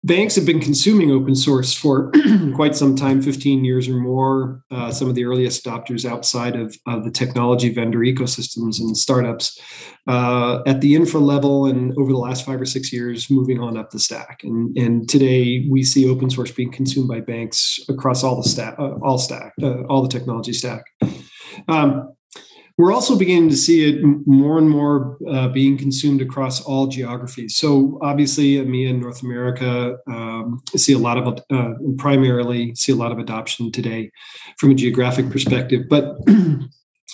[0.05, 2.13] banks have been consuming open source for
[2.55, 4.63] quite some time 15 years or more.
[4.71, 9.59] Uh, some of the earliest adopters outside of, of the technology vendor ecosystems and startups
[10.07, 13.79] uh, at the infra level and over the last five or six years moving on
[13.79, 14.41] up the stack.
[14.45, 18.75] And, and today we see open source being consumed by banks across all the stack
[18.79, 20.83] uh, all stack uh, all the technology stack.
[21.69, 22.13] Um,
[22.77, 27.57] we're also beginning to see it more and more uh, being consumed across all geographies.
[27.57, 32.97] So obviously, EMEA and North America um, see a lot of uh, primarily see a
[32.97, 34.11] lot of adoption today
[34.59, 36.17] from a geographic perspective, but.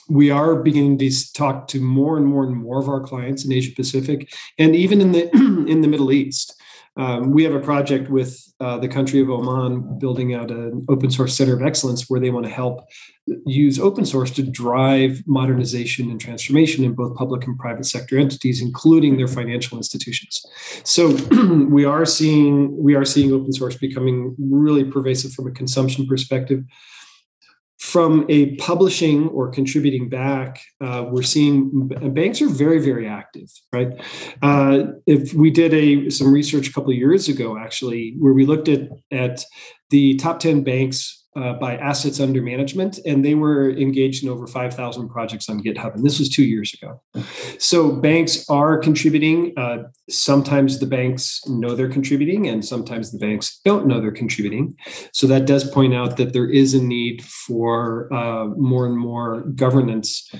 [0.09, 3.53] we are beginning to talk to more and more and more of our clients in
[3.53, 5.31] Asia Pacific and even in the
[5.69, 6.60] in the Middle East.
[7.01, 11.11] Um, we have a project with uh, the country of Oman building out an open
[11.11, 12.87] source center of excellence where they want to help
[13.47, 18.61] use open source to drive modernization and transformation in both public and private sector entities,
[18.61, 20.45] including their financial institutions.
[20.85, 21.17] So
[21.71, 26.65] we are seeing we are seeing open source becoming really pervasive from a consumption perspective
[27.81, 33.89] from a publishing or contributing back, uh, we're seeing banks are very, very active, right?
[34.43, 38.45] Uh, if we did a some research a couple of years ago, actually, where we
[38.45, 39.45] looked at at
[39.89, 44.47] the top 10 banks uh, by assets under management, and they were engaged in over
[44.47, 45.95] 5,000 projects on GitHub.
[45.95, 47.01] And this was two years ago.
[47.59, 49.53] So banks are contributing.
[49.57, 54.77] Uh, sometimes the banks know they're contributing, and sometimes the banks don't know they're contributing.
[55.13, 59.43] So that does point out that there is a need for uh, more and more
[59.43, 60.31] governance.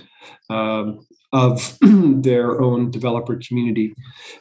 [0.49, 3.95] Um, of their own developer community.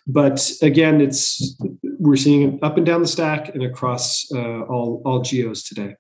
[0.08, 1.56] But again, it's
[2.00, 5.96] we're seeing it up and down the stack and across uh, all all geos today.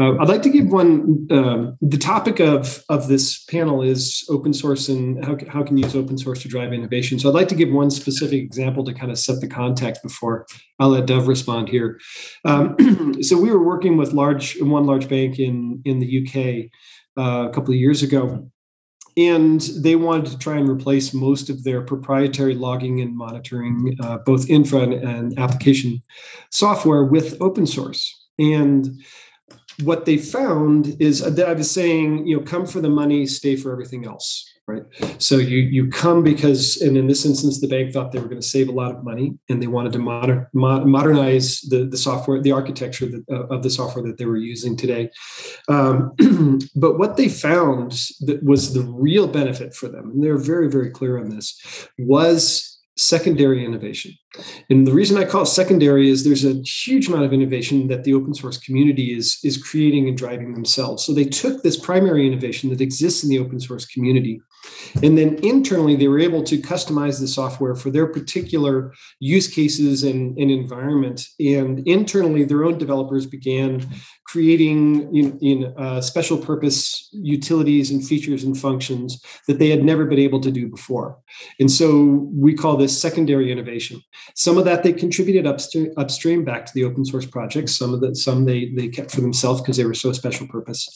[0.00, 1.26] Uh, I'd like to give one.
[1.30, 5.84] Um, the topic of of this panel is open source and how how can you
[5.84, 7.18] use open source to drive innovation.
[7.18, 10.46] So I'd like to give one specific example to kind of set the context before
[10.78, 12.00] I'll let Dov respond here.
[12.46, 12.76] Um,
[13.20, 16.70] so we were working with large one large bank in in the UK
[17.22, 18.50] uh, a couple of years ago.
[19.16, 24.18] And they wanted to try and replace most of their proprietary logging and monitoring, uh,
[24.24, 26.00] both infra and application
[26.50, 28.16] software, with open source.
[28.38, 29.02] And
[29.82, 33.56] what they found is that I was saying, you know, come for the money, stay
[33.56, 34.82] for everything else, right?
[35.18, 38.40] So you you come because, and in this instance, the bank thought they were going
[38.40, 42.40] to save a lot of money, and they wanted to moder, modernize the the software,
[42.40, 45.10] the architecture that, uh, of the software that they were using today.
[45.68, 46.12] Um,
[46.76, 50.90] but what they found that was the real benefit for them, and they're very very
[50.90, 54.12] clear on this, was secondary innovation.
[54.68, 58.04] And the reason I call it secondary is there's a huge amount of innovation that
[58.04, 61.04] the open source community is, is creating and driving themselves.
[61.04, 64.40] So they took this primary innovation that exists in the open source community
[65.02, 70.02] and then internally, they were able to customize the software for their particular use cases
[70.02, 71.26] and, and environment.
[71.38, 73.88] And internally, their own developers began
[74.26, 80.04] creating in, in uh, special purpose utilities and features and functions that they had never
[80.04, 81.18] been able to do before.
[81.58, 84.00] And so we call this secondary innovation.
[84.34, 87.76] Some of that they contributed upstream, upstream back to the open source projects.
[87.76, 90.88] Some of that, some they they kept for themselves because they were so special purpose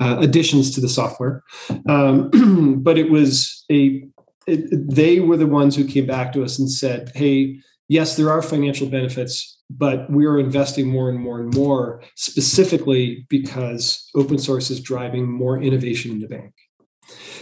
[0.00, 1.42] uh, additions to the software.
[1.88, 4.04] Um, but it was a
[4.46, 8.30] it, they were the ones who came back to us and said, "Hey, yes, there
[8.30, 14.38] are financial benefits but we are investing more and more and more specifically because open
[14.38, 16.54] source is driving more innovation in the bank.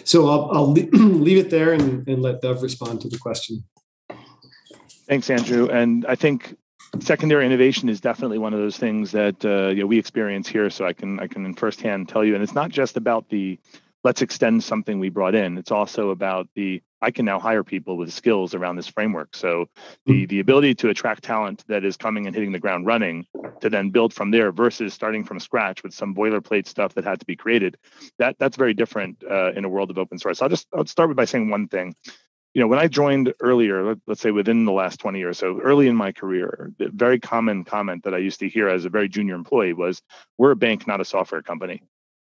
[0.05, 3.65] So I'll, I'll leave it there and, and let Dov respond to the question.
[5.07, 5.69] Thanks, Andrew.
[5.69, 6.57] And I think
[7.01, 10.71] secondary innovation is definitely one of those things that uh, you know, we experience here.
[10.71, 13.59] So I can I can firsthand tell you, and it's not just about the
[14.05, 15.59] let's extend something we brought in.
[15.59, 19.35] It's also about the I can now hire people with skills around this framework.
[19.35, 19.67] So
[20.07, 20.27] the hmm.
[20.27, 23.27] the ability to attract talent that is coming and hitting the ground running
[23.61, 27.21] to then build from there versus starting from scratch with some boilerplate stuff that had
[27.21, 27.77] to be created.
[28.19, 30.39] That that's very different uh, in a world of open source.
[30.39, 31.95] So I'll just I'll start by saying one thing.
[32.55, 35.89] You know, when I joined earlier, let's say within the last 20 years, so early
[35.89, 39.09] in my career, the very common comment that I used to hear as a very
[39.09, 40.01] junior employee was,
[40.39, 41.83] "We're a bank, not a software company."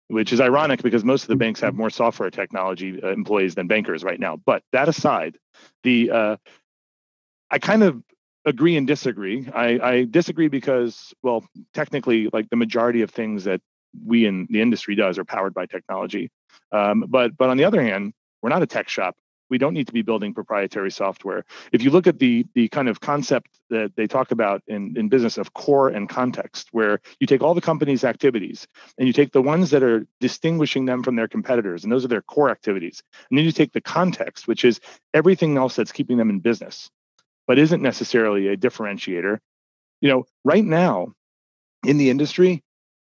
[0.08, 3.66] Which is ironic because most of the banks have more software technology uh, employees than
[3.66, 4.36] bankers right now.
[4.36, 5.38] But that aside,
[5.82, 6.36] the uh,
[7.50, 8.02] I kind of
[8.44, 9.48] agree and disagree.
[9.54, 11.44] I, I disagree because, well,
[11.74, 13.60] technically, like the majority of things that
[14.04, 16.30] we in the industry does are powered by technology.
[16.72, 19.16] Um, but but on the other hand, we're not a tech shop
[19.50, 21.44] we don't need to be building proprietary software.
[21.72, 25.08] If you look at the the kind of concept that they talk about in, in
[25.08, 28.66] business of core and context, where you take all the company's activities
[28.98, 32.08] and you take the ones that are distinguishing them from their competitors, and those are
[32.08, 33.02] their core activities.
[33.30, 34.80] And then you take the context, which is
[35.14, 36.90] everything else that's keeping them in business,
[37.46, 39.38] but isn't necessarily a differentiator.
[40.00, 41.14] You know, right now
[41.84, 42.62] in the industry,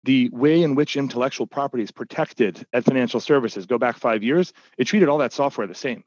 [0.04, 4.54] the way in which intellectual property is protected at financial services go back five years,
[4.78, 6.04] it treated all that software the same.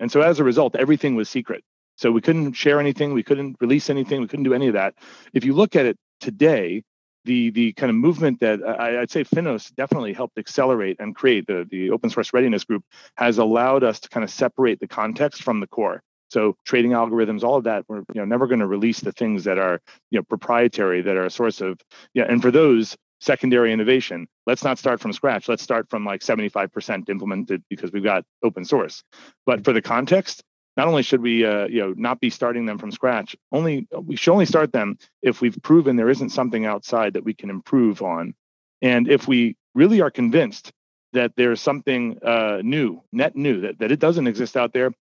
[0.00, 1.62] And so as a result, everything was secret.
[1.96, 4.94] So we couldn't share anything, we couldn't release anything, we couldn't do any of that.
[5.34, 6.82] If you look at it today,
[7.24, 11.46] the the kind of movement that I, would say Finos definitely helped accelerate and create
[11.46, 12.82] the the open source readiness group
[13.16, 16.02] has allowed us to kind of separate the context from the core.
[16.30, 19.44] So trading algorithms, all of that, we're you know never going to release the things
[19.44, 21.78] that are you know proprietary that are a source of
[22.14, 22.24] yeah.
[22.28, 24.26] And for those, secondary innovation.
[24.46, 25.48] Let's not start from scratch.
[25.48, 29.02] Let's start from like 75% implemented because we've got open source.
[29.46, 30.42] But for the context,
[30.76, 34.16] not only should we uh, you know not be starting them from scratch, only we
[34.16, 38.02] should only start them if we've proven there isn't something outside that we can improve
[38.02, 38.34] on.
[38.80, 40.72] And if we really are convinced
[41.12, 44.92] that there's something uh, new, net new, that, that it doesn't exist out there,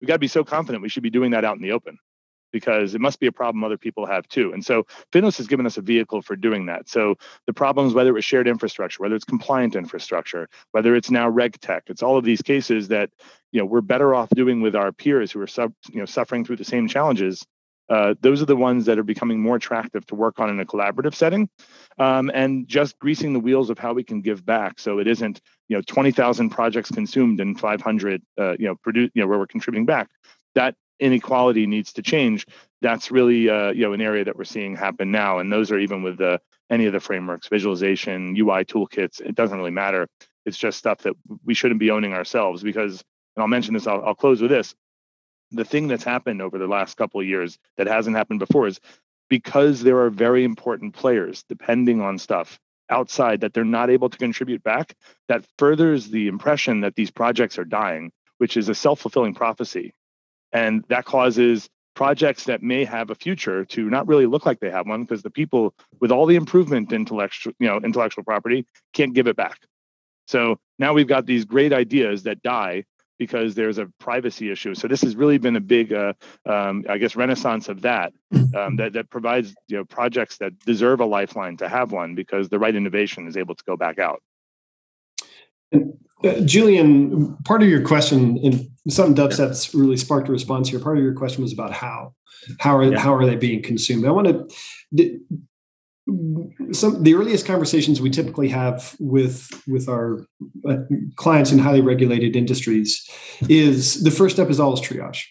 [0.00, 1.98] we got to be so confident we should be doing that out in the open.
[2.52, 4.52] Because it must be a problem other people have too.
[4.52, 6.88] And so Finos has given us a vehicle for doing that.
[6.88, 11.82] So the problems, whether it's shared infrastructure, whether it's compliant infrastructure, whether it's now RegTech,
[11.86, 13.10] it's all of these cases that
[13.52, 16.44] you know we're better off doing with our peers who are sub, you know suffering
[16.44, 17.44] through the same challenges.
[17.88, 20.66] Uh, those are the ones that are becoming more attractive to work on in a
[20.66, 21.48] collaborative setting,
[21.98, 24.78] um, and just greasing the wheels of how we can give back.
[24.78, 29.22] So it isn't you know 20,000 projects consumed and 500 uh, you know produce you
[29.22, 30.08] know where we're contributing back.
[30.54, 32.46] That inequality needs to change
[32.80, 35.38] that's really uh, you know an area that we're seeing happen now.
[35.38, 36.40] And those are even with the,
[36.70, 40.08] any of the frameworks visualization ui toolkits it doesn't really matter.
[40.44, 43.02] It's just stuff that we shouldn't be owning ourselves because
[43.36, 44.74] and i'll mention this i'll, I'll close with this.
[45.50, 48.80] The thing that's happened over the last couple of years that hasn't happened before is
[49.30, 52.58] because there are very important players depending on stuff
[52.90, 54.94] outside that they're not able to contribute back
[55.28, 59.92] that furthers the impression that these projects are dying which is a self-fulfilling prophecy
[60.52, 64.70] and that causes projects that may have a future to not really look like they
[64.70, 69.14] have one because the people with all the improvement intellectual you know intellectual property can't
[69.14, 69.58] give it back.
[70.26, 72.84] So now we've got these great ideas that die
[73.18, 74.74] because there's a privacy issue.
[74.74, 76.12] So this has really been a big uh,
[76.46, 78.12] um, i guess renaissance of that
[78.56, 82.48] um, that, that provides you know projects that deserve a lifeline to have one because
[82.48, 84.22] the right innovation is able to go back out
[85.74, 90.80] uh, Julian, part of your question, and something Dubstep's really sparked a response here.
[90.80, 92.14] Part of your question was about how,
[92.58, 92.98] how are yeah.
[92.98, 94.06] how are they being consumed?
[94.06, 95.20] I want to
[96.72, 100.26] some the earliest conversations we typically have with with our
[100.68, 100.76] uh,
[101.16, 103.08] clients in highly regulated industries
[103.48, 105.24] is the first step is always triage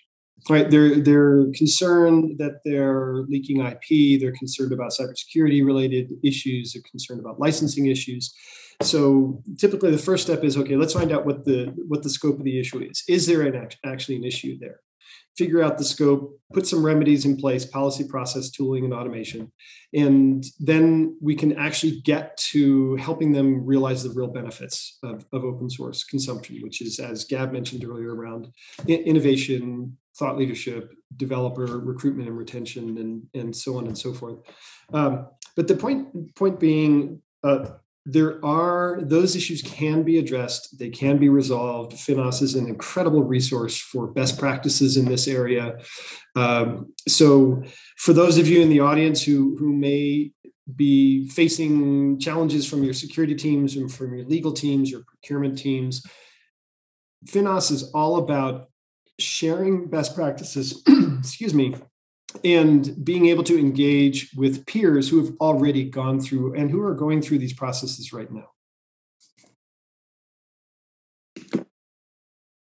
[0.49, 6.83] right they're they're concerned that they're leaking ip they're concerned about cybersecurity related issues they're
[6.91, 8.33] concerned about licensing issues
[8.81, 12.37] so typically the first step is okay let's find out what the what the scope
[12.37, 13.03] of the issue is.
[13.07, 14.79] Is there an actually an issue there?
[15.37, 19.51] Figure out the scope put some remedies in place policy process tooling and automation.
[19.93, 25.43] And then we can actually get to helping them realize the real benefits of, of
[25.43, 28.47] open source consumption which is as gab mentioned earlier around
[28.87, 34.37] innovation thought leadership developer recruitment and retention and and so on and so forth.
[34.93, 37.65] Um, but the point point being uh,
[38.09, 41.91] there are those issues can be addressed they can be resolved.
[41.91, 45.77] Finos is an incredible resource for best practices in this area.
[46.33, 47.63] Um, so
[47.97, 50.31] for those of you in the audience who who may
[50.73, 56.05] be facing challenges from your security teams and from your legal teams your procurement teams
[57.25, 58.69] finos is all about
[59.17, 60.83] sharing best practices
[61.19, 61.73] excuse me
[62.43, 66.93] and being able to engage with peers who have already gone through and who are
[66.93, 68.49] going through these processes right now.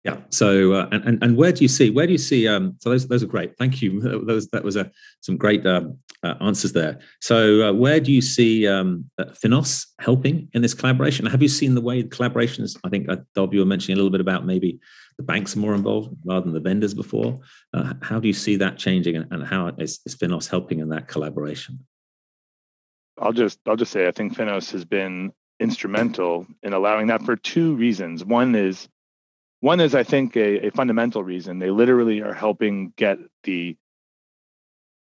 [0.04, 0.18] Yeah.
[0.30, 2.46] So, uh, and, and where do you see where do you see?
[2.46, 3.58] Um, so those those are great.
[3.58, 4.00] Thank you.
[4.26, 4.88] Those that was a
[5.20, 7.00] some great um, uh, answers there.
[7.20, 11.26] So, uh, where do you see um, uh, Finos helping in this collaboration?
[11.26, 12.78] Have you seen the way the collaborations?
[12.84, 14.78] I think uh, Dov, you were mentioning a little bit about maybe
[15.18, 17.40] the banks are more involved rather than the vendors before.
[17.72, 20.90] Uh, how do you see that changing, and, and how is, is Finos helping in
[20.90, 21.86] that collaboration?
[23.18, 27.36] I'll just I'll just say I think Finos has been instrumental in allowing that for
[27.36, 28.24] two reasons.
[28.24, 28.88] One is
[29.60, 31.58] one is I think a, a fundamental reason.
[31.58, 33.76] They literally are helping get the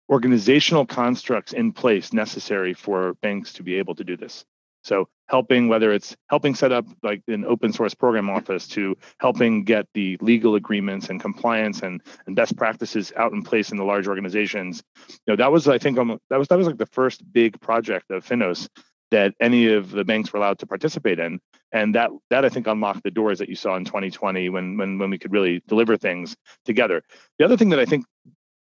[0.09, 4.43] organizational constructs in place necessary for banks to be able to do this.
[4.83, 9.63] So helping whether it's helping set up like an open source program office to helping
[9.63, 13.83] get the legal agreements and compliance and, and best practices out in place in the
[13.83, 14.83] large organizations.
[15.07, 15.97] You know, that was I think
[16.29, 18.67] that was that was like the first big project of Finos
[19.11, 21.39] that any of the banks were allowed to participate in.
[21.71, 24.97] And that that I think unlocked the doors that you saw in 2020 when when
[24.97, 27.03] when we could really deliver things together.
[27.37, 28.05] The other thing that I think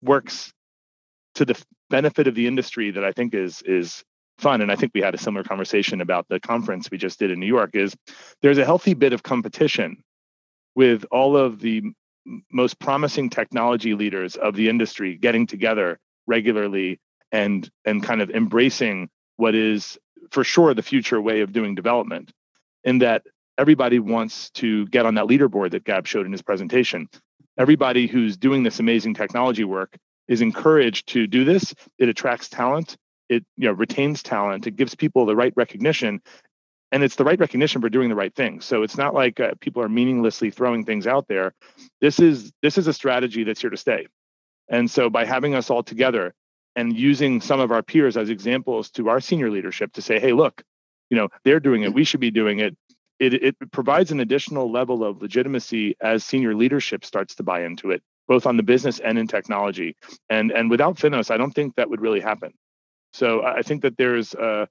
[0.02, 0.52] works
[1.36, 1.60] to the
[1.90, 4.04] benefit of the industry that I think is is
[4.40, 7.32] fun and i think we had a similar conversation about the conference we just did
[7.32, 7.96] in new york is
[8.42, 10.04] there's a healthy bit of competition
[10.76, 11.84] with all of the
[12.52, 17.00] most promising technology leaders of the industry getting together regularly
[17.32, 19.98] and and kind of embracing what is
[20.32, 22.32] for sure the future way of doing development
[22.84, 23.24] in that
[23.58, 27.10] everybody wants to get on that leaderboard that gab showed in his presentation.
[27.58, 31.74] Everybody who's doing this amazing technology work is encouraged to do this.
[31.98, 32.96] It attracts talent
[33.30, 36.22] it you know retains talent it gives people the right recognition
[36.92, 39.52] and it's the right recognition for doing the right thing so it's not like uh,
[39.60, 41.54] people are meaninglessly throwing things out there
[42.02, 44.08] this is this is a strategy that's here to stay
[44.70, 46.34] and so by having us all together
[46.76, 50.34] and using some of our peers as examples to our senior leadership to say hey
[50.34, 50.62] look
[51.10, 52.76] you know they're doing it we should be doing it
[53.20, 57.92] it, it provides an additional level of legitimacy as senior leadership starts to buy into
[57.92, 59.98] it both on the business and in technology.
[60.30, 62.54] And and without Finos, I don't think that would really happen.
[63.12, 64.68] So I think that there's a,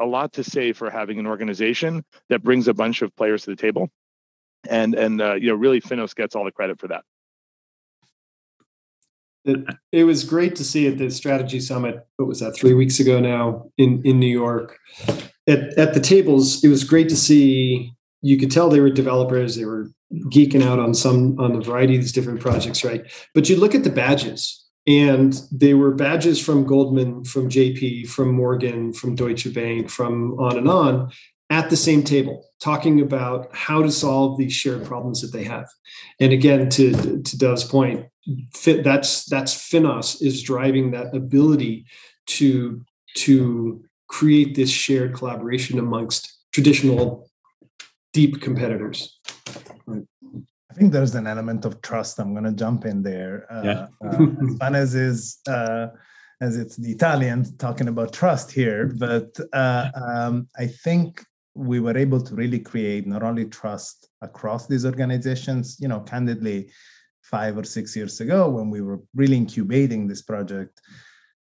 [0.00, 3.50] a lot to say for having an organization that brings a bunch of players to
[3.50, 3.90] the table,
[4.68, 7.04] and and uh, you know really Finos gets all the credit for that.
[9.92, 12.04] It, was great to see at the strategy summit.
[12.16, 12.56] What was that?
[12.56, 14.78] Three weeks ago now in in New York.
[15.46, 17.92] At at the tables, it was great to see.
[18.22, 19.54] You could tell they were developers.
[19.54, 19.88] They were
[20.30, 23.04] geeking out on some on a variety of these different projects, right?
[23.34, 28.32] But you look at the badges and they were badges from Goldman, from JP, from
[28.32, 31.10] Morgan, from Deutsche Bank, from on and on
[31.50, 35.68] at the same table talking about how to solve these shared problems that they have.
[36.18, 38.06] And again, to, to Dov's point,
[38.64, 41.86] that's that's Finos is driving that ability
[42.26, 42.84] to
[43.16, 47.30] to create this shared collaboration amongst traditional
[48.12, 49.18] deep competitors.
[50.76, 52.18] Think there's an element of trust.
[52.18, 53.46] I'm going to jump in there.
[53.50, 53.86] Uh, yeah.
[54.04, 55.88] uh, as fun as is, uh,
[56.40, 61.24] as it's the Italians talking about trust here, but uh, um, I think
[61.54, 65.78] we were able to really create not only trust across these organizations.
[65.80, 66.70] You know, candidly,
[67.22, 70.80] five or six years ago when we were really incubating this project,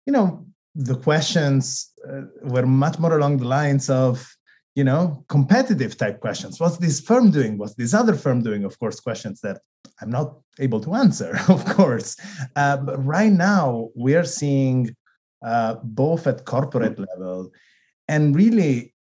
[0.05, 4.36] you know, the questions uh, were much more along the lines of
[4.80, 6.57] you know, competitive type questions.
[6.61, 7.57] What's this firm doing?
[7.57, 8.63] What's this other firm doing?
[8.63, 9.57] Of course, questions that
[9.99, 10.30] I'm not
[10.65, 12.15] able to answer, of course.
[12.55, 14.95] Uh, but right now, we are seeing
[15.45, 17.51] uh, both at corporate level
[18.07, 18.93] and really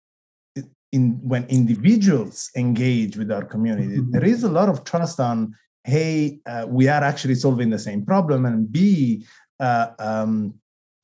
[0.92, 4.12] in when individuals engage with our community, mm-hmm.
[4.14, 5.54] there is a lot of trust on,
[5.84, 9.28] hey, uh, we are actually solving the same problem, and B,
[9.60, 10.56] uh, um,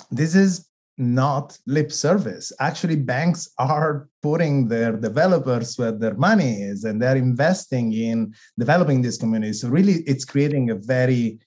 [0.09, 0.67] this is
[0.97, 2.51] not lip service.
[2.59, 9.01] Actually, banks are putting their developers where their money is and they're investing in developing
[9.01, 9.61] these communities.
[9.61, 11.39] So, really, it's creating a very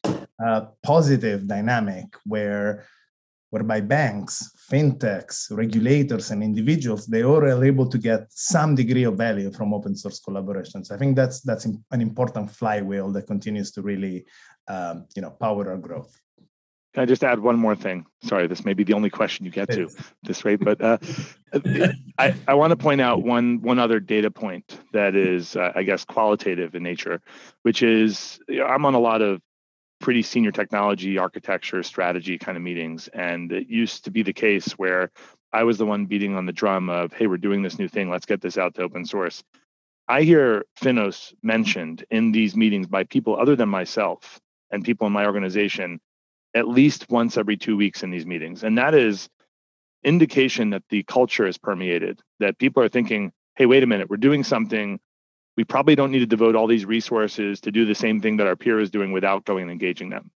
[0.45, 2.87] uh, positive dynamic where
[3.51, 9.17] whereby banks, fintechs, regulators, and individuals they all are able to get some degree of
[9.17, 10.91] value from open source collaborations.
[10.91, 14.27] I think that's that's an important flywheel that continues to really
[14.69, 16.13] um, you know power our growth.
[16.97, 18.07] Can I just add one more thing?
[18.23, 19.91] Sorry, this may be the only question you get to
[20.23, 20.97] this rate, but uh,
[22.19, 25.83] I, I want to point out one one other data point that is, uh, I
[25.83, 27.21] guess, qualitative in nature,
[27.65, 29.43] which is you know, I'm on a lot of
[30.01, 34.73] pretty senior technology architecture strategy kind of meetings, and it used to be the case
[34.79, 35.11] where
[35.53, 38.09] I was the one beating on the drum of, hey, we're doing this new thing,
[38.09, 39.45] let's get this out to open source.
[40.09, 44.41] I hear Finos mentioned in these meetings by people other than myself
[44.71, 46.01] and people in my organization
[46.57, 48.65] at least once every two weeks in these meetings.
[48.65, 49.29] And that is
[50.03, 54.17] indication that the culture is permeated, that people are thinking, hey, wait a minute, we're
[54.17, 54.99] doing something.
[55.59, 58.47] We probably don't need to devote all these resources to do the same thing that
[58.47, 60.31] our peer is doing without going and engaging them.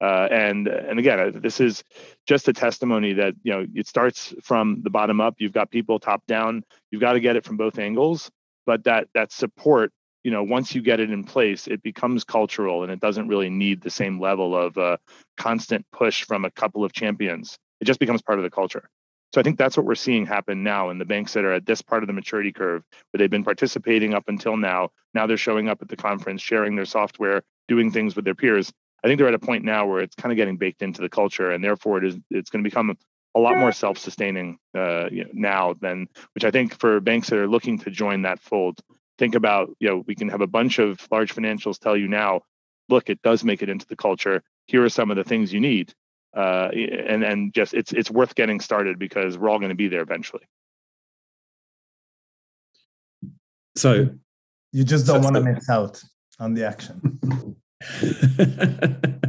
[0.00, 1.82] Uh, and and again, this is
[2.26, 5.36] just a testimony that you know it starts from the bottom up.
[5.38, 6.64] You've got people top down.
[6.90, 8.30] You've got to get it from both angles,
[8.66, 9.92] but that that support
[10.24, 13.50] you know once you get it in place it becomes cultural and it doesn't really
[13.50, 14.96] need the same level of uh,
[15.36, 17.58] constant push from a couple of champions.
[17.80, 18.88] It just becomes part of the culture.
[19.32, 21.66] So i think that's what we're seeing happen now in the banks that are at
[21.66, 24.90] this part of the maturity curve where they've been participating up until now.
[25.12, 28.72] Now they're showing up at the conference sharing their software doing things with their peers.
[29.02, 31.08] I think they're at a point now where it's kind of getting baked into the
[31.08, 32.96] culture and therefore it is it's going to become
[33.36, 37.38] a lot more self-sustaining uh, you know, now than which i think for banks that
[37.38, 38.80] are looking to join that fold
[39.18, 42.42] think about you know we can have a bunch of large financials tell you now
[42.88, 44.42] look it does make it into the culture.
[44.66, 45.94] Here are some of the things you need.
[46.36, 49.88] Uh, and and just it's it's worth getting started because we're all going to be
[49.88, 50.42] there eventually.
[53.76, 54.08] So
[54.72, 56.00] you just don't so, want to miss out
[56.40, 57.56] on the action.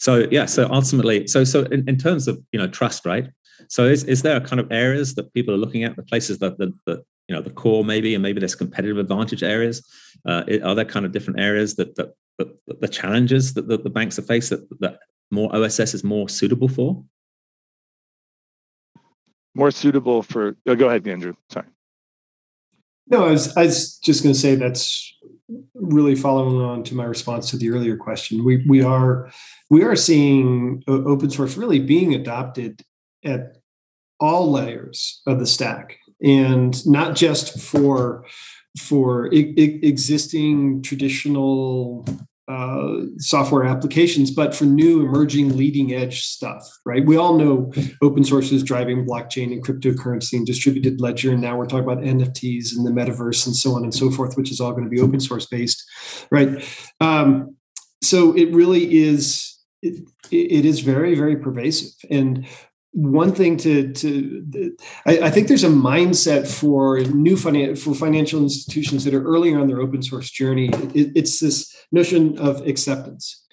[0.00, 3.28] So yeah so ultimately so so in, in terms of you know trust right?
[3.68, 6.56] So is, is there kind of areas that people are looking at the places that,
[6.58, 9.86] that, that you know the core maybe and maybe there's competitive advantage areas.
[10.26, 13.88] Uh, are there kind of different areas that, that, that the challenges that the, the
[13.88, 14.98] banks are faced that, that
[15.30, 17.04] more oss is more suitable for?
[19.54, 21.34] More suitable for oh, go ahead andrew.
[21.50, 21.66] Sorry.
[23.06, 25.16] No i was, I was just going to say that's
[25.74, 28.44] really following on to my response to the earlier question.
[28.44, 29.30] We, we are
[29.68, 32.82] we are seeing open source really being adopted
[33.24, 33.58] at
[34.18, 38.24] all layers of the stack and not just for
[38.78, 42.06] for I- I- existing traditional
[42.50, 47.06] uh, software applications, but for new emerging leading edge stuff, right?
[47.06, 51.30] We all know open source is driving blockchain and cryptocurrency and distributed ledger.
[51.30, 54.36] And now we're talking about NFTs and the metaverse and so on and so forth,
[54.36, 55.84] which is all going to be open source based,
[56.32, 56.64] right?
[57.00, 57.54] Um,
[58.02, 62.46] so it really is it, it is very very pervasive and
[62.92, 64.76] one thing to to
[65.06, 69.60] I, I, think there's a mindset for new finan- for financial institutions that are earlier
[69.60, 70.70] on their open source journey.
[70.94, 73.46] It, it's this notion of acceptance.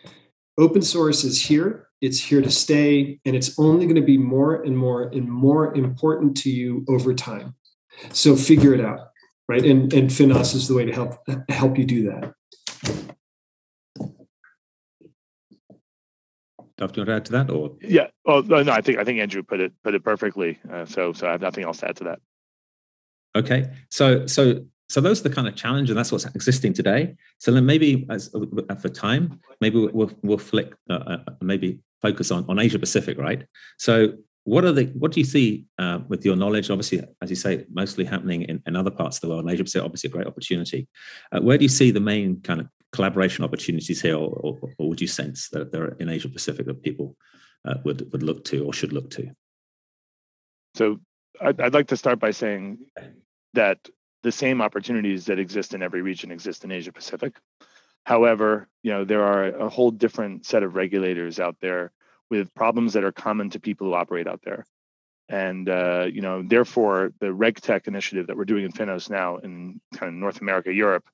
[0.58, 1.88] Open source is here.
[2.02, 5.74] It's here to stay, and it's only going to be more and more and more
[5.76, 7.56] important to you over time.
[8.12, 9.10] So figure it out,
[9.48, 9.64] right?
[9.64, 11.16] And and Finos is the way to help
[11.50, 13.17] help you do that.
[16.86, 18.08] Do you want to add to that, or yeah?
[18.26, 20.60] Well, no, I think I think Andrew put it put it perfectly.
[20.72, 22.20] Uh, so so I have nothing else to add to that.
[23.36, 27.16] Okay, so so so those are the kind of challenge, and that's what's existing today.
[27.40, 32.32] So then maybe as uh, for time, maybe we'll we'll flick uh, uh, maybe focus
[32.32, 33.44] on on Asia Pacific, right?
[33.78, 34.14] So
[34.48, 36.70] what are the what do you see uh, with your knowledge?
[36.70, 39.44] Obviously, as you say, mostly happening in, in other parts of the world.
[39.44, 40.88] And Asia Pacific, obviously, a great opportunity.
[41.34, 44.88] Uh, where do you see the main kind of collaboration opportunities here, or, or, or,
[44.88, 47.18] would you sense that there are in Asia Pacific that people
[47.66, 49.30] uh, would would look to or should look to?
[50.76, 51.02] So,
[51.42, 52.78] I'd, I'd like to start by saying
[53.54, 53.80] that
[54.24, 57.36] the same opportunities that exist in every region exist in Asia Pacific.
[58.06, 61.92] However, you know there are a whole different set of regulators out there
[62.30, 64.66] with problems that are common to people who operate out there.
[65.30, 69.82] And uh, you know, therefore, the RegTech initiative that we're doing in Finos now in
[69.94, 71.06] kind of North America, Europe,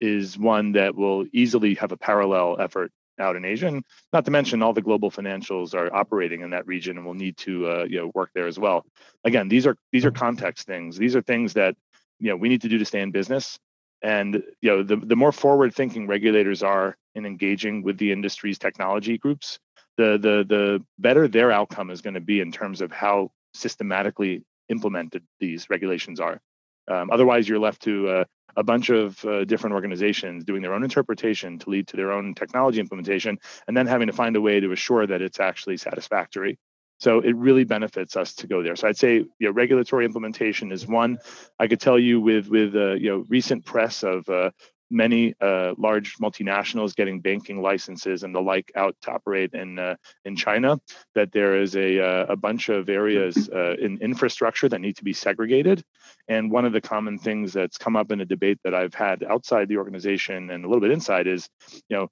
[0.00, 3.66] is one that will easily have a parallel effort out in Asia.
[3.66, 7.14] And not to mention all the global financials are operating in that region and will
[7.14, 8.86] need to uh, you know work there as well.
[9.24, 10.96] Again, these are these are context things.
[10.96, 11.76] These are things that
[12.18, 13.58] you know we need to do to stay in business.
[14.02, 18.58] And you know the the more forward thinking regulators are in engaging with the industry's
[18.58, 19.58] technology groups,
[19.96, 24.44] the the the better their outcome is going to be in terms of how systematically
[24.68, 26.40] implemented these regulations are.
[26.88, 28.24] Um, otherwise, you're left to uh,
[28.56, 32.34] a bunch of uh, different organizations doing their own interpretation to lead to their own
[32.34, 33.38] technology implementation,
[33.68, 36.58] and then having to find a way to assure that it's actually satisfactory.
[36.98, 38.76] So it really benefits us to go there.
[38.76, 41.18] So I'd say you know, regulatory implementation is one.
[41.58, 44.50] I could tell you with with uh, you know recent press of uh,
[44.90, 49.96] many uh, large multinationals getting banking licenses and the like out to operate in uh,
[50.24, 50.80] in China.
[51.14, 55.04] That there is a uh, a bunch of areas uh, in infrastructure that need to
[55.04, 55.84] be segregated.
[56.28, 59.22] And one of the common things that's come up in a debate that I've had
[59.22, 61.48] outside the organization and a little bit inside is,
[61.88, 62.08] you know,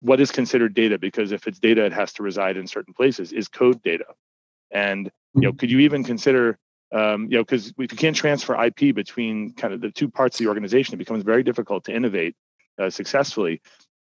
[0.00, 0.98] what is considered data?
[0.98, 3.32] Because if it's data, it has to reside in certain places.
[3.32, 4.06] Is code data?
[4.70, 6.58] And you know, could you even consider
[6.92, 10.36] um, you know, because if you can't transfer IP between kind of the two parts
[10.36, 12.36] of the organization, it becomes very difficult to innovate
[12.78, 13.60] uh, successfully.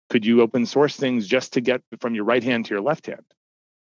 [0.10, 3.08] Could you open source things just to get from your right hand to your left
[3.08, 3.26] hand?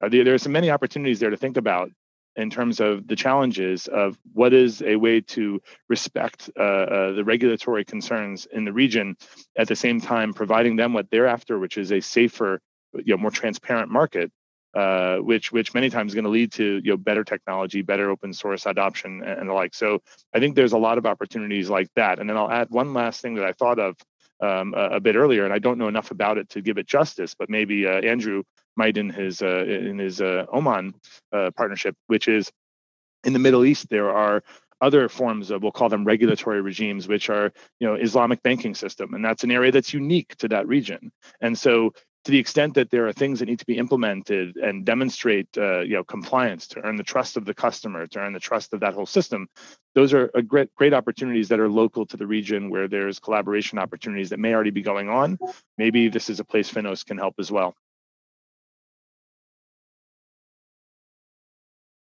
[0.02, 1.92] Uh, there, are so many opportunities there to think about
[2.36, 7.24] in terms of the challenges of what is a way to respect uh, uh, the
[7.24, 9.16] regulatory concerns in the region,
[9.58, 12.62] at the same time providing them what they're after, which is a safer,
[12.94, 14.32] you know, more transparent market
[14.76, 18.10] uh, which which many times is going to lead to you know better technology, better
[18.10, 19.74] open source adoption, and the like.
[19.74, 20.02] So
[20.34, 22.20] I think there's a lot of opportunities like that.
[22.20, 23.96] And then I'll add one last thing that I thought of
[24.42, 26.88] um, a, a, bit earlier, and I don't know enough about it to give it
[26.88, 28.44] justice, but maybe uh, Andrew
[28.76, 30.94] might in his uh, in his uh, Oman
[31.34, 32.52] uh, partnership, which is
[33.26, 34.44] in the Middle East, there are
[34.82, 39.14] other forms of we'll call them regulatory regimes which are you know islamic banking system
[39.14, 41.12] and that's an area that's unique to that region
[41.42, 41.94] and so
[42.30, 45.80] to the extent that there are things that need to be implemented and demonstrate uh,
[45.80, 48.82] you know compliance to earn the trust of the customer to earn the trust of
[48.82, 49.50] that whole system
[49.96, 53.80] those are a great great opportunities that are local to the region where there's collaboration
[53.80, 55.40] opportunities that may already be going on.
[55.80, 57.76] Maybe this is a place finos can help as well.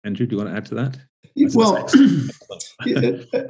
[0.05, 0.97] Andrew do you want to add to that?
[1.53, 1.89] Well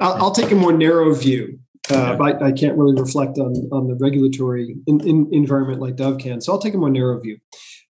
[0.00, 1.60] I'll take a more narrow view
[1.90, 6.18] uh, I, I, can't really reflect on, on the regulatory in, in environment like Dov
[6.18, 6.40] can.
[6.40, 7.38] So I'll take a more narrow view.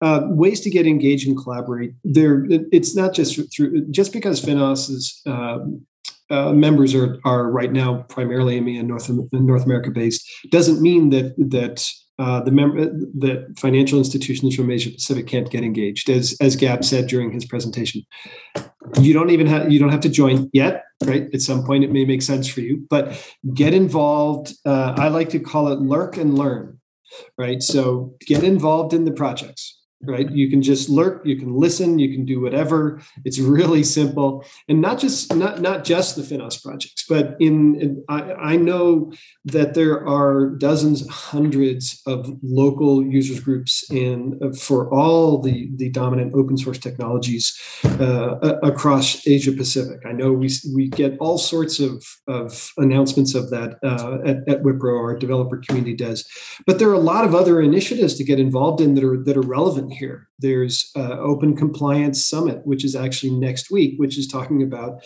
[0.00, 1.92] Uh, ways to get engaged and collaborate.
[2.04, 5.86] There, it's not just through just because Finos's um,
[6.30, 11.34] uh, members are are right now primarily and North North America based doesn't mean that
[11.38, 16.10] that uh, the member that financial institutions from Asia Pacific can't get engaged.
[16.10, 18.04] As as Gab said during his presentation,
[19.00, 21.28] you don't even have you don't have to join yet right?
[21.32, 25.28] At some point it may make sense for you but get involved uh, i like
[25.28, 26.78] to call it lurk and learn
[27.36, 27.62] right?
[27.62, 30.30] So get involved in the projects right?
[30.30, 33.00] You can just lurk you can listen you can do whatever.
[33.24, 34.44] It's really simple.
[34.68, 39.12] And not just not not just the finos projects but in, in I, I know
[39.44, 45.90] that there are dozens hundreds of local users groups in uh, for all the the
[45.90, 50.00] dominant open source technologies uh, across asia pacific.
[50.06, 54.62] I know we we get all sorts of of announcements of that uh, at, at
[54.62, 56.28] wipro our developer community does.
[56.66, 59.36] But there are a lot of other initiatives to get involved in that are that
[59.36, 60.28] are relevant here.
[60.38, 65.02] There's uh, Open Compliance Summit, which is actually next week, which is talking about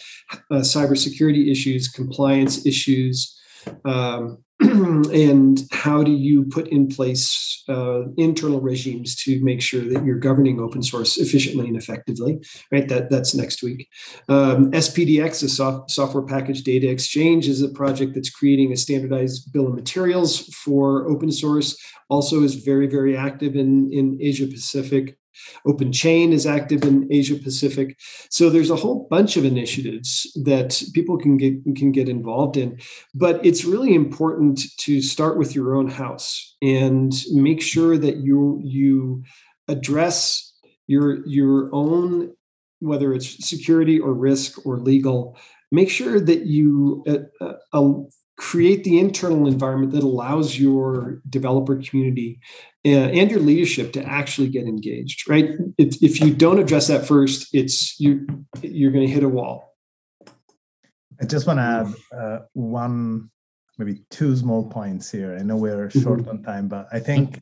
[0.51, 3.39] uh, cybersecurity issues, compliance issues,
[3.85, 10.05] um, and how do you put in place uh, internal regimes to make sure that
[10.05, 12.41] you're governing open source efficiently and effectively
[12.71, 12.89] right?
[12.89, 13.89] That that's next week.
[14.29, 19.53] Um, spdx a soft, software package data exchange is a project that's creating a standardized
[19.53, 21.77] bill of materials for open source.
[22.09, 25.19] Also is very very active in in asia pacific
[25.67, 27.99] Open Chain is active in Asia Pacific.
[28.31, 32.79] So there's a whole bunch of initiatives that people can get can get involved in.
[33.15, 38.61] But it's really important to start with your own house and make sure that you
[38.63, 39.25] you
[39.69, 40.53] address
[40.87, 42.33] your your own
[42.81, 45.37] whether it's security or risk or legal
[45.71, 47.55] make sure that you uh, uh,
[48.43, 52.41] create the internal environment that allows your developer community
[52.85, 55.51] uh, and your leadership to actually get engaged right?
[55.79, 58.27] If, if you don't address that first it's you
[58.61, 59.73] you're going to hit a wall.
[61.21, 61.89] I just want to add
[62.21, 63.31] uh, one
[63.79, 65.37] maybe two small points here.
[65.39, 66.03] I know we're mm-hmm.
[66.03, 67.41] short on time but i think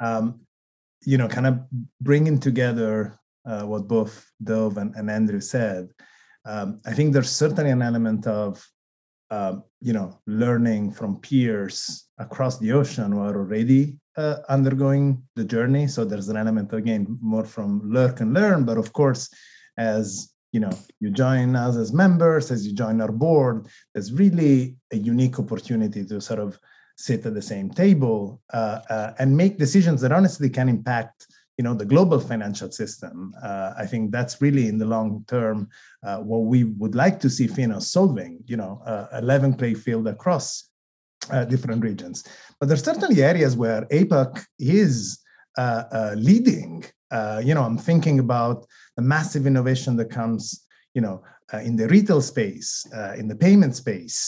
[0.00, 0.40] um,
[1.04, 1.60] you know kind of
[2.00, 3.16] bringing together
[3.46, 5.88] uh, what both dov and, and andrew said
[6.44, 8.64] um, i think there's certainly an element of
[9.32, 15.44] uh, you know learning from peers across the ocean who are already uh, undergoing the
[15.44, 15.86] journey.
[15.88, 19.22] So there's an element again more from lurk and learn but of course
[19.78, 24.76] as you know you join us as members as you join our board there's really
[24.92, 26.58] a unique opportunity to sort of
[26.96, 31.26] sit at the same table uh, uh and make decisions that honestly can impact
[31.62, 33.32] you know the global financial system.
[33.40, 35.68] Uh, I think that's really in the long term
[36.02, 38.42] uh, what we would like to see Finos solving.
[38.46, 40.70] You know, uh, a level playing field across
[41.30, 42.24] uh, different regions.
[42.58, 45.20] But there's certainly areas where APAC is
[45.56, 46.84] uh, uh, leading.
[47.46, 50.66] you know, I'm thinking about the massive innovation that comes.
[50.94, 51.22] You know,
[51.68, 52.84] in the retail space,
[53.20, 54.18] in the payment space,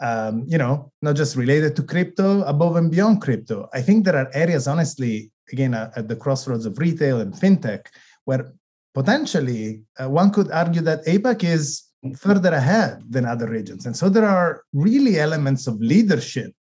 [0.00, 3.68] um, you know, not just related to crypto, above and beyond crypto.
[3.72, 7.86] I think there are areas, honestly, again uh, at the crossroads of retail and fintech,
[8.24, 8.52] where
[8.94, 11.84] potentially uh, one could argue that APAC is
[12.16, 13.86] further ahead than other regions.
[13.86, 16.52] And so there are really elements of leadership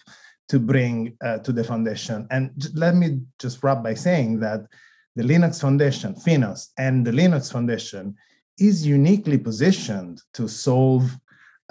[0.49, 2.27] to bring uh, to the foundation.
[2.31, 4.61] And let me just wrap by saying that
[5.17, 8.15] the Linux Foundation, Finos, and the Linux Foundation
[8.59, 11.17] is uniquely positioned to solve,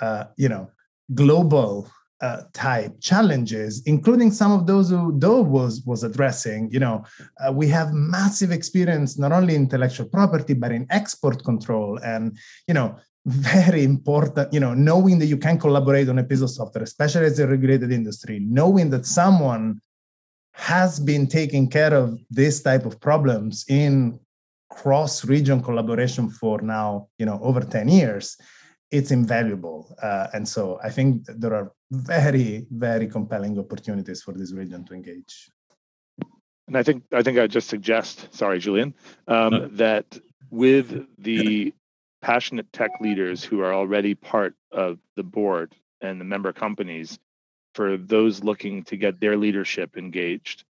[0.01, 0.69] uh, you know,
[1.13, 1.89] global
[2.21, 6.69] uh, type challenges, including some of those who Dov was was addressing.
[6.71, 7.03] You know,
[7.43, 12.37] uh, we have massive experience not only in intellectual property but in export control, and
[12.67, 12.95] you know,
[13.25, 14.53] very important.
[14.53, 17.47] You know, knowing that you can collaborate on a piece of software, especially as a
[17.47, 19.81] regulated industry, knowing that someone
[20.53, 24.19] has been taking care of this type of problems in
[24.69, 28.37] cross-region collaboration for now, you know, over ten years
[28.91, 29.95] it's invaluable.
[30.03, 34.93] Uh, and so I think there are very, very compelling opportunities for this region to
[34.93, 35.51] engage.
[36.67, 38.93] And I think I think I just suggest, sorry, Julian,
[39.27, 39.67] um, no.
[39.73, 40.17] that
[40.49, 41.73] with the
[42.21, 47.19] passionate tech leaders who are already part of the board and the member companies,
[47.75, 50.63] for those looking to get their leadership engaged,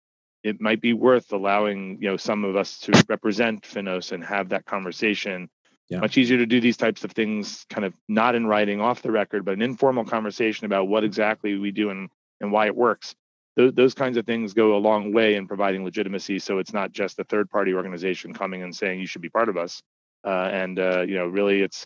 [0.44, 4.50] it might be worth allowing you know some of us to represent Finos and have
[4.50, 5.50] that conversation
[5.92, 6.00] yeah.
[6.00, 9.12] much easier to do these types of things kind of not in writing off the
[9.12, 13.14] record but an informal conversation about what exactly we do and, and why it works.
[13.58, 16.94] Those, those kinds of things go a long way in providing legitimacy so it's not
[16.94, 19.84] just a third party organization coming and saying you should be part of us.
[20.24, 21.86] Uh, and uh, you know really it's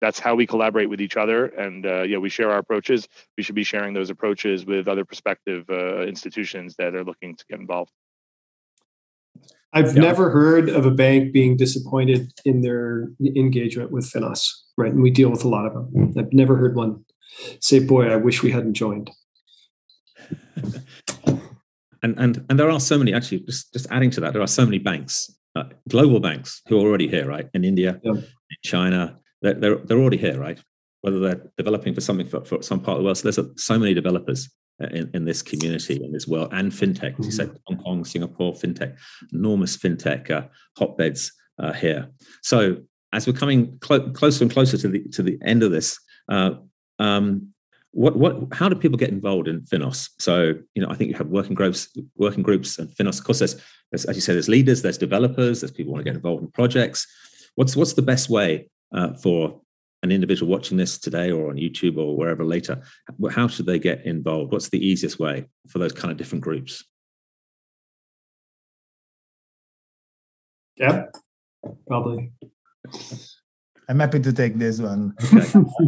[0.00, 3.06] that's how we collaborate with each other and uh, know we share our approaches.
[3.36, 7.44] We should be sharing those approaches with other prospective uh, institutions that are looking to
[7.50, 7.92] get involved
[9.72, 10.02] I've yeah.
[10.02, 14.46] never heard of a bank being disappointed in their engagement with Finos,
[14.76, 14.92] right?
[14.92, 15.90] And we deal with a lot of them.
[15.94, 16.18] Mm.
[16.18, 17.04] I've never heard one
[17.60, 19.10] say, "Boy, I wish we hadn't joined."
[22.02, 23.40] and and and there are so many actually.
[23.40, 26.86] Just just adding to that, there are so many banks, uh, global banks, who are
[26.86, 27.48] already here, right?
[27.54, 28.12] In India, yeah.
[28.12, 28.24] in
[28.62, 30.62] China, they're, they're they're already here, right?
[31.00, 33.16] Whether they're developing for something for, for some part of the world.
[33.16, 34.50] So there's so many developers
[34.90, 37.18] in, in this community in this world and fintech.
[37.18, 37.74] As you said, mm-hmm.
[37.74, 38.96] Hong Kong, Singapore, fintech,
[39.32, 40.46] enormous fintech uh,
[40.78, 42.08] hotbeds uh, here.
[42.42, 42.78] So
[43.12, 46.52] as we're coming clo- closer and closer to the to the end of this, uh,
[46.98, 47.52] um,
[47.92, 50.10] what what how do people get involved in Finos?
[50.18, 53.18] So you know, I think you have working groups, working groups, and Finos.
[53.18, 53.60] Of course, there's,
[53.90, 56.42] there's as you said, there's leaders, there's developers, there's people who want to get involved
[56.42, 57.06] in projects.
[57.54, 59.60] What's what's the best way uh, for
[60.02, 62.82] an individual watching this today or on YouTube or wherever later?
[63.30, 64.52] How should they get involved?
[64.52, 66.84] What's the easiest way for those kind of different groups?
[70.76, 71.06] Yeah,
[71.86, 72.32] probably.
[73.92, 75.14] I'm happy to take this one.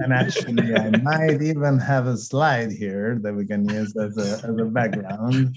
[0.02, 4.46] and actually, I might even have a slide here that we can use as a,
[4.46, 5.56] as a background.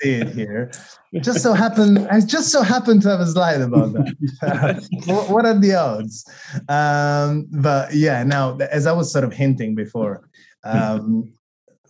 [0.00, 0.70] see it here.
[1.12, 5.26] It just so happened, I just so happened to have a slide about that.
[5.28, 6.24] what are the odds?
[6.66, 10.30] Um, but yeah, now, as I was sort of hinting before,
[10.64, 11.30] um,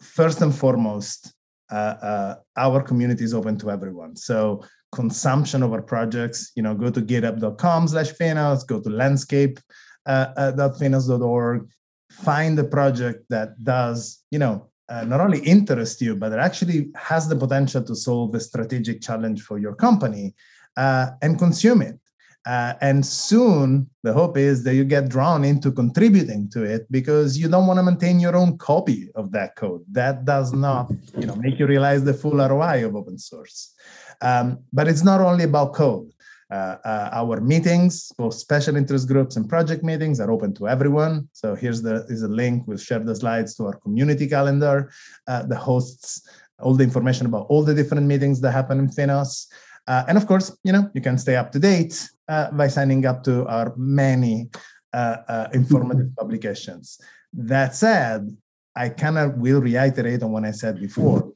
[0.00, 1.32] first and foremost,
[1.70, 4.16] uh, uh, our community is open to everyone.
[4.16, 11.62] So consumption of our projects, you know, go to github.com slash Finos, go to landscape.finos.org,
[11.62, 11.64] uh,
[12.10, 16.88] find a project that does, you know, uh, not only interest you, but it actually
[16.96, 20.34] has the potential to solve a strategic challenge for your company
[20.76, 22.00] uh, and consume it.
[22.46, 27.38] Uh, and soon, the hope is that you get drawn into contributing to it because
[27.38, 29.84] you don't want to maintain your own copy of that code.
[29.92, 33.74] That does not, you know, make you realize the full ROI of open source.
[34.22, 36.12] Um, but it's not only about code.
[36.50, 41.28] Uh, uh, our meetings, both special interest groups and project meetings, are open to everyone.
[41.32, 42.66] So here's the is a link.
[42.66, 44.90] We'll share the slides to our community calendar.
[45.28, 49.46] Uh, the hosts all the information about all the different meetings that happen in Finos.
[49.86, 53.06] Uh, and of course, you know you can stay up to date uh, by signing
[53.06, 54.50] up to our many
[54.92, 57.00] uh, informative publications.
[57.32, 58.36] That said,
[58.74, 61.29] I kind of will reiterate on what I said before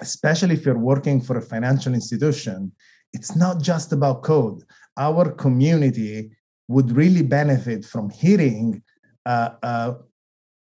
[0.00, 2.72] especially if you're working for a financial institution,
[3.12, 4.62] it's not just about code.
[4.96, 6.32] Our community
[6.68, 8.82] would really benefit from hearing,
[9.26, 9.94] uh, uh,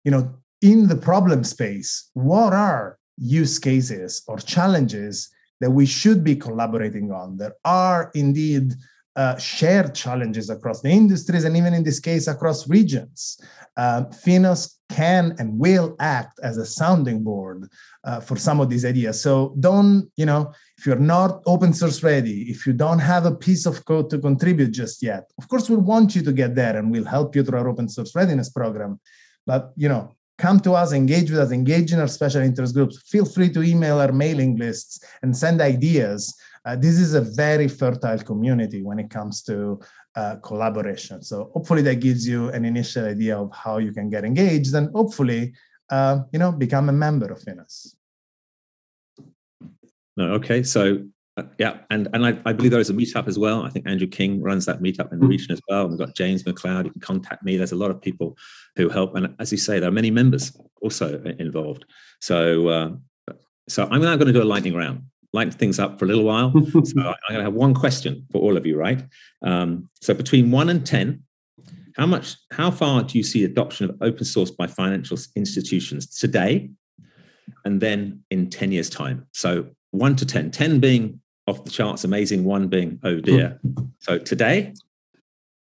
[0.05, 5.29] you know, in the problem space, what are use cases or challenges
[5.61, 7.37] that we should be collaborating on?
[7.37, 8.75] There are indeed
[9.17, 13.41] uh, challenges across the industries and even in this case across regions.
[13.77, 17.69] Uh, Finos can and will act as a sounding board
[18.05, 19.23] uh, for some of these ideas.
[19.23, 23.35] So don't, you know, if you're not open source ready, if you don't have a
[23.35, 26.77] piece of code to contribute just yet, of course, we want you to get there
[26.77, 29.01] and we'll help you through our open source readiness program.
[29.47, 33.01] But, you know, come to us, engage with us, engage in our special interest groups.
[33.09, 36.35] Feel free to email our mailing lists and send ideas.
[36.65, 39.81] Uh, this is a very fertile community when it comes to
[40.15, 41.23] uh, collaboration.
[41.23, 44.89] So hopefully that gives you an initial idea of how you can get engaged and
[44.95, 45.55] hopefully,
[45.91, 47.95] uh, you know, become a member of Finos.
[50.17, 50.63] No, okay.
[50.63, 51.05] So
[51.39, 53.63] uh, yeah, and and I, I, believe there is a meetup as well.
[53.63, 55.31] I think Andrew King runs that meetup in the mm.
[55.31, 55.83] region as well.
[55.83, 56.85] And we've got James McLeod.
[56.85, 57.57] You can contact me.
[57.57, 58.37] There's a lot of people
[58.77, 61.87] who help, and as you say, there are many members also involved.
[62.21, 62.91] So uh,
[63.67, 66.25] so I'm now going to do a lightning round lighten things up for a little
[66.25, 66.53] while.
[66.85, 69.03] so I'm going to have one question for all of you, right?
[69.43, 71.23] Um, so between one and 10,
[71.97, 76.71] how much, how far do you see adoption of open source by financial institutions today
[77.65, 79.27] and then in 10 years' time?
[79.33, 83.61] So one to 10, 10 being off the charts, amazing, one being, oh dear.
[84.01, 84.75] So today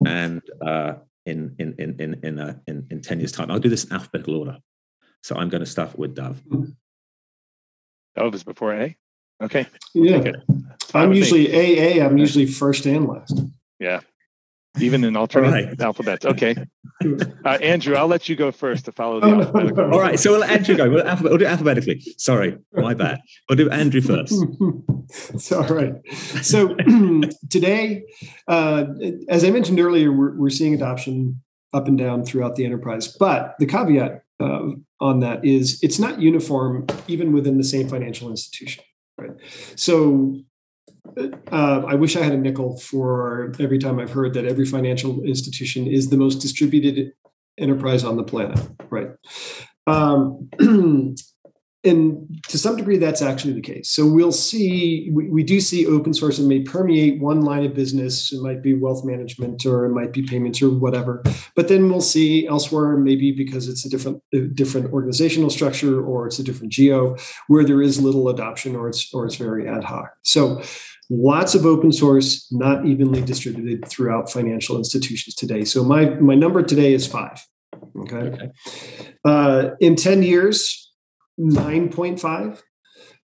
[0.06, 0.94] and uh,
[1.26, 3.92] in, in, in, in, in, uh, in, in 10 years' time, I'll do this in
[3.92, 4.58] alphabetical order.
[5.22, 6.40] So I'm going to start with Dove.
[8.16, 8.96] Dov is before A?
[9.42, 9.66] Okay.
[9.94, 10.32] Yeah.
[10.94, 12.04] I'm usually AA.
[12.04, 13.40] I'm usually first and last.
[13.78, 14.00] Yeah.
[14.78, 15.80] Even in alternate right.
[15.80, 16.24] alphabets.
[16.24, 16.56] Okay.
[17.44, 19.92] Uh, Andrew, I'll let you go first to follow the oh, alphabetical.
[19.92, 20.20] All right.
[20.20, 20.88] So we'll let Andrew go.
[20.88, 22.00] We'll, alphabet, we'll do alphabetically.
[22.16, 22.56] Sorry.
[22.74, 23.20] My bad.
[23.48, 24.32] We'll do Andrew first.
[25.34, 25.94] it's all right.
[26.42, 26.76] So
[27.50, 28.04] today,
[28.46, 28.84] uh,
[29.28, 33.08] as I mentioned earlier, we're, we're seeing adoption up and down throughout the enterprise.
[33.08, 34.60] But the caveat uh,
[35.00, 38.84] on that is it's not uniform even within the same financial institution.
[39.18, 39.32] Right.
[39.76, 40.42] So
[41.50, 45.22] uh, I wish I had a nickel for every time I've heard that every financial
[45.22, 47.12] institution is the most distributed
[47.58, 48.58] enterprise on the planet.
[48.90, 49.10] Right.
[49.86, 50.48] Um,
[51.84, 53.90] and to some degree that's actually the case.
[53.90, 57.74] So we'll see we, we, do see open source and may permeate one line of
[57.74, 58.32] business.
[58.32, 61.22] It might be wealth management or it might be payments or whatever.
[61.56, 64.22] But then we'll see elsewhere maybe because it's a different
[64.54, 67.16] different organizational structure or it's a different geo
[67.48, 70.12] where there is little adoption or it's or it's very ad hoc.
[70.22, 70.62] So
[71.10, 75.64] lots of open source not evenly distributed throughout financial institutions today.
[75.64, 77.44] So my my number today is five
[78.00, 78.50] okay, okay.
[79.24, 80.81] Uh, in 10 years
[81.42, 82.62] 9.5.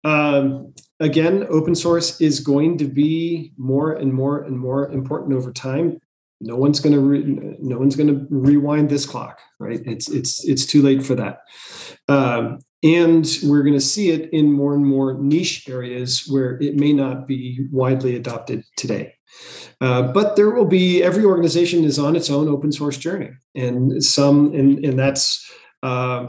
[0.05, 5.53] Um, again, open source is going to be more and more and more important over
[5.53, 6.01] time.
[6.41, 9.81] No one's going to re- no one's going to rewind this clock, right?
[9.85, 11.41] It's it's it's too late for that.
[12.09, 16.77] Um, and we're going to see it in more and more niche areas where it
[16.77, 19.14] may not be widely adopted today.
[19.81, 24.03] Uh, but there will be every organization is on its own open source journey, and
[24.03, 25.45] some and and that's
[25.83, 26.29] uh,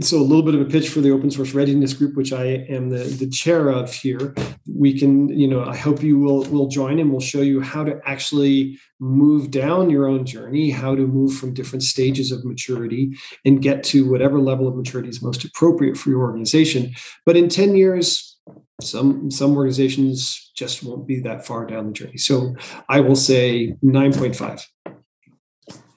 [0.00, 2.44] so a little bit of a pitch for the open source readiness group which i
[2.44, 4.34] am the, the chair of here.
[4.66, 7.84] We can you know i hope you will will join and we'll show you how
[7.84, 13.16] to actually move down your own journey how to move from different stages of maturity
[13.44, 16.94] and get to whatever level of maturity is most appropriate for your organization.
[17.24, 18.38] But in 10 years
[18.82, 22.18] some some organizations just won't be that far down the journey.
[22.18, 22.54] So
[22.88, 24.64] i will say 9.5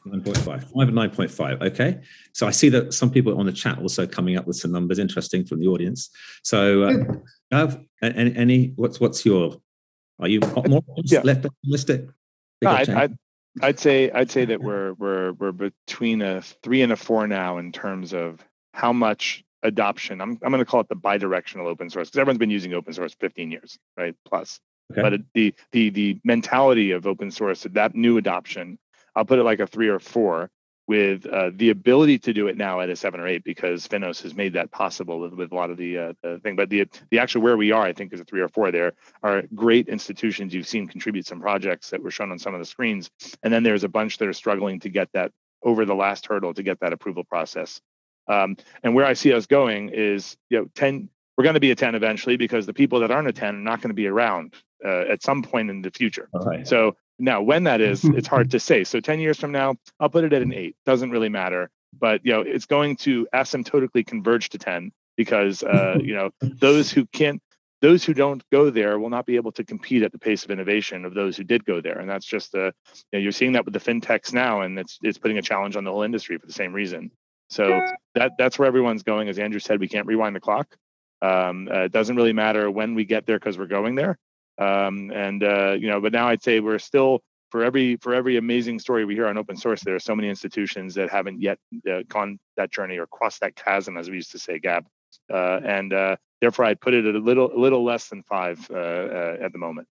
[0.10, 0.44] 9.5.
[0.46, 1.62] 5 and 9.5.
[1.62, 2.02] Okay.
[2.34, 5.00] So I see that some people on the chat also coming up with some numbers
[5.00, 6.10] interesting from the audience.
[6.44, 7.04] So, uh,
[7.52, 9.56] have any, any, what's, what's your,
[10.20, 11.22] are you more yeah.
[11.24, 12.08] left optimistic?
[12.62, 13.18] No, I'd, I'd,
[13.62, 17.58] I'd, say, I'd say that we're, we're, we're between a three and a four now
[17.58, 18.44] in terms of
[18.74, 20.22] how much adoption.
[20.22, 22.94] I'm, I'm going to call it the bidirectional open source because everyone's been using open
[22.94, 24.16] source 15 years, right?
[24.26, 24.60] Plus.
[24.92, 25.02] Okay.
[25.02, 28.80] But the the the mentality of open source, that new adoption
[29.20, 30.50] I'll put it like a three or four
[30.88, 34.24] with uh, the ability to do it now at a seven or eight because Finos
[34.24, 36.56] has made that possible with, with a lot of the, uh, the thing.
[36.56, 38.72] But the the actual where we are, I think, is a three or four.
[38.72, 42.62] There are great institutions you've seen contribute some projects that were shown on some of
[42.62, 43.12] the screens,
[43.44, 46.54] and then there's a bunch that are struggling to get that over the last hurdle
[46.54, 47.82] to get that approval process.
[48.30, 51.10] Um, and where I see us going is, you know, ten.
[51.38, 53.66] We're going to be a ten eventually because the people that aren't a ten are
[53.72, 54.54] not going to be around
[54.84, 56.30] uh, at some point in the future.
[56.34, 56.66] Right.
[56.66, 58.84] So now, when that is, it's hard to say.
[58.84, 60.76] So 10 years from now, I'll put it at an eight.
[60.86, 61.70] Doesn't really matter.
[61.98, 66.92] But you know, it's going to asymptotically converge to 10 because uh, you know, those
[66.92, 67.42] who can't
[67.82, 70.52] those who don't go there will not be able to compete at the pace of
[70.52, 71.98] innovation of those who did go there.
[71.98, 75.00] And that's just the you know, you're seeing that with the fintechs now, and it's
[75.02, 77.12] it's putting a challenge on the whole industry for the same reason.
[77.50, 77.82] So
[78.16, 79.28] that that's where everyone's going.
[79.28, 80.76] As Andrew said, we can't rewind the clock.
[81.22, 84.18] Um, uh, it doesn't really matter when we get there because we're going there.
[84.60, 88.38] Um, and uh, you know, but now I'd say we're still for every for every
[88.38, 91.58] amazing story we hear on open source, there are so many institutions that haven't yet
[91.90, 94.86] uh, gone that journey or crossed that chasm, as we used to say, Gab.
[95.32, 98.60] Uh, and uh, therefore, I'd put it at a little a little less than five
[98.70, 99.88] uh, uh, at the moment.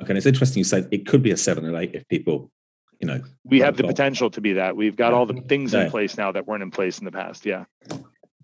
[0.00, 2.50] Okay, and it's interesting you said it could be a seven or eight if people,
[3.00, 4.74] you know, we have the potential to be that.
[4.74, 5.18] We've got yeah.
[5.18, 5.84] all the things yeah.
[5.84, 7.44] in place now that weren't in place in the past.
[7.44, 7.64] Yeah.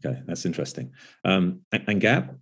[0.05, 0.93] Okay, that's interesting.
[1.25, 2.39] Um, and, and Gab,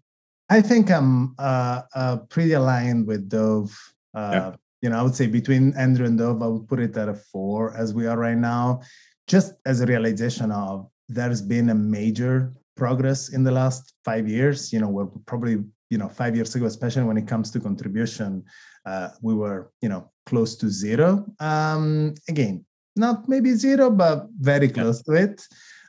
[0.55, 3.77] I think I'm uh, uh, pretty aligned with Dov.
[4.15, 4.53] Uh, yeah.
[4.83, 7.15] You know, I would say between Andrew and Dov, I would put it at a
[7.15, 8.81] four as we are right now,
[9.27, 14.73] just as a realization of there's been a major progress in the last five years.
[14.73, 15.57] You know, we're probably,
[15.91, 18.45] you know, five years ago, especially when it comes to contribution,
[18.87, 21.27] uh, we were, you know, close to zero.
[21.41, 25.15] Um, again, not maybe zero, but very close yeah.
[25.15, 25.43] to it.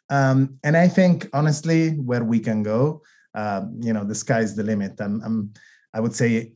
[0.09, 3.03] Um, and I think honestly, where we can go,
[3.35, 4.99] uh, you know, the sky's the limit.
[4.99, 5.53] I'm, I'm,
[5.93, 6.53] I would say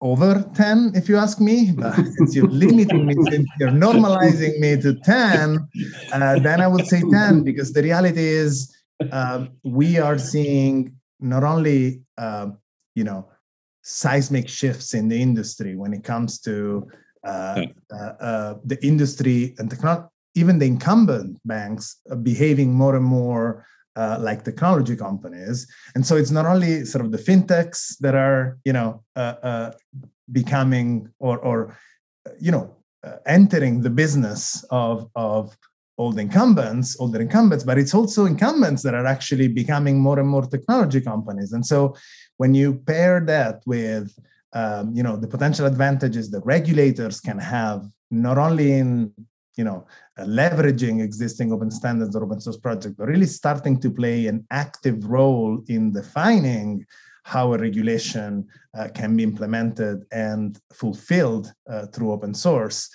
[0.00, 4.80] over 10 if you ask me but since you're limiting me since you're normalizing me
[4.80, 5.58] to 10
[6.12, 8.76] uh, then i would say 10 because the reality is
[9.12, 12.48] uh, we are seeing not only uh,
[12.94, 13.26] you know
[13.82, 16.86] seismic shifts in the industry when it comes to
[17.24, 23.64] uh, uh, the industry and technology even the incumbent banks behaving more and more
[23.96, 25.66] uh, like technology companies.
[25.94, 29.72] And so it's not only sort of the fintechs that are, you know, uh, uh,
[30.32, 31.76] becoming or, or
[32.38, 35.56] you know, uh, entering the business of, of
[35.98, 40.46] old incumbents, older incumbents, but it's also incumbents that are actually becoming more and more
[40.46, 41.52] technology companies.
[41.52, 41.96] And so
[42.36, 44.12] when you pair that with,
[44.52, 49.12] um, you know, the potential advantages that regulators can have, not only in
[49.56, 49.86] you know,
[50.18, 54.46] uh, leveraging existing open standards or open source projects, but really starting to play an
[54.50, 56.84] active role in defining
[57.24, 58.46] how a regulation
[58.78, 62.88] uh, can be implemented and fulfilled uh, through open source.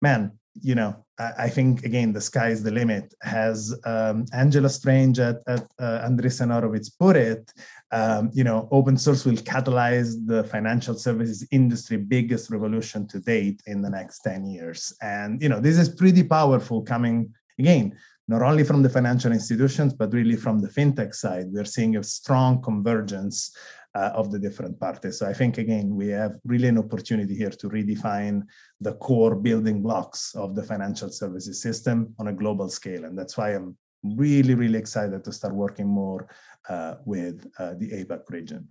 [0.00, 3.12] Man, you know, I, I, think again the sky is the limit.
[3.22, 7.52] Has um, Angela Strange at, at uh, Andreessen Horowitz put it?
[7.92, 13.62] Um, you know, open source will catalyze the financial services industry biggest revolution to date
[13.66, 14.94] in the next 10 years.
[15.02, 17.94] And, you know, this is pretty powerful coming again,
[18.28, 21.48] not only from the financial institutions, but really from the fintech side.
[21.50, 23.54] We're seeing a strong convergence
[23.94, 25.18] uh, of the different parties.
[25.18, 28.42] So I think, again, we have really an opportunity here to redefine
[28.80, 33.04] the core building blocks of the financial services system on a global scale.
[33.04, 36.28] And that's why I'm really, really excited to start working more
[36.68, 38.68] uh, with uh, the APAC region.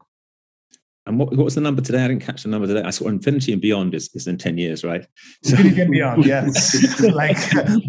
[1.08, 2.04] And what, what was the number today?
[2.04, 2.84] I didn't catch the number today.
[2.84, 5.06] I saw Infinity and Beyond is, is in 10 years, right?
[5.44, 7.02] So, Infinity and Beyond, yes.
[7.14, 7.38] like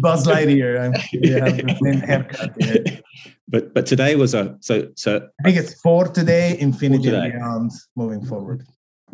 [0.01, 0.81] Buzz Lightyear.
[0.81, 2.53] I'm, yeah, haircut.
[2.59, 2.99] Yeah.
[3.49, 7.25] But but today was a so so I think it's four today, Infinity today.
[7.25, 8.65] and Beyond moving forward.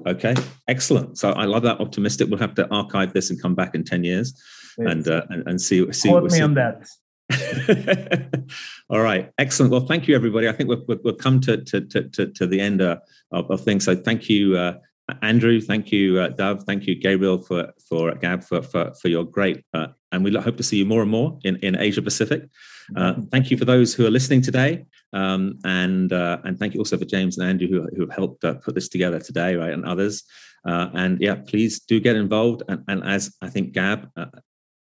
[0.08, 0.34] Okay,
[0.68, 1.18] excellent.
[1.18, 2.30] So I love that optimistic.
[2.30, 4.34] We'll have to archive this and come back in 10 years
[4.78, 6.88] and, uh, and, and see see Quote me on that.
[8.90, 9.72] All right, excellent.
[9.72, 10.50] Well, thank you, everybody.
[10.50, 12.98] I think we've, we've come to, to, to, to the end uh,
[13.32, 13.86] of, of, things.
[13.86, 14.78] So thank you, uh,
[15.22, 15.62] Andrew.
[15.62, 16.64] Thank you, uh, Dov.
[16.64, 19.64] Thank you, Gabriel, for for Gab for for, for your great.
[19.74, 22.50] Uh, and we hope to see you more and more in, in Asia Pacific.
[22.96, 26.80] Uh, thank you for those who are listening today, um, and uh, and thank you
[26.80, 30.24] also for James and Andrew who who helped put this together today, right, and others.
[30.66, 32.64] and yeah, please do get involved.
[32.68, 34.10] And, and as I think Gab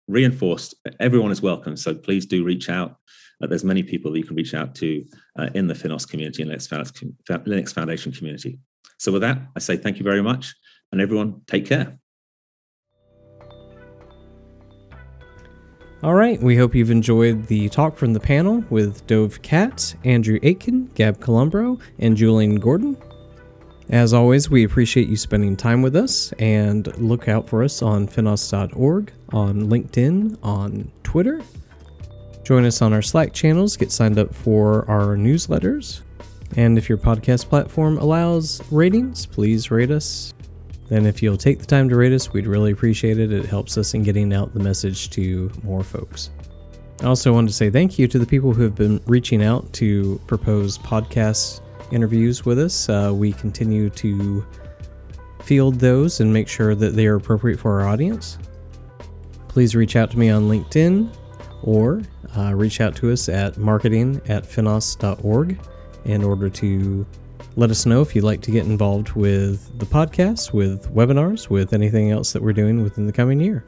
[0.08, 1.76] reinforced, everyone is welcome.
[1.76, 2.96] So please do reach out.
[3.42, 5.04] Uh, there's many people that you can reach out to
[5.38, 8.58] uh, in the Finos community and Linux Foundation community.
[8.98, 10.54] So with that, I say thank you very much,
[10.90, 11.98] and everyone take care.
[16.02, 20.38] All right, we hope you've enjoyed the talk from the panel with Dov Katz, Andrew
[20.42, 22.96] Aitken, Gab Columbro, and Julian Gordon.
[23.88, 28.08] As always, we appreciate you spending time with us and look out for us on
[28.08, 31.40] finos.org, on LinkedIn, on Twitter.
[32.44, 36.02] Join us on our Slack channels, get signed up for our newsletters.
[36.56, 40.32] And if your podcast platform allows ratings, please rate us.
[40.88, 43.32] Then, if you'll take the time to rate us, we'd really appreciate it.
[43.32, 46.30] It helps us in getting out the message to more folks.
[47.02, 49.70] I also want to say thank you to the people who have been reaching out
[49.74, 51.60] to propose podcast
[51.90, 52.88] interviews with us.
[52.88, 54.46] Uh, we continue to
[55.42, 58.38] field those and make sure that they are appropriate for our audience.
[59.56, 61.10] Please reach out to me on LinkedIn
[61.62, 62.02] or
[62.36, 65.58] uh, reach out to us at marketing at finos.org
[66.04, 67.06] in order to
[67.56, 71.72] let us know if you'd like to get involved with the podcast, with webinars, with
[71.72, 73.64] anything else that we're doing within the coming year.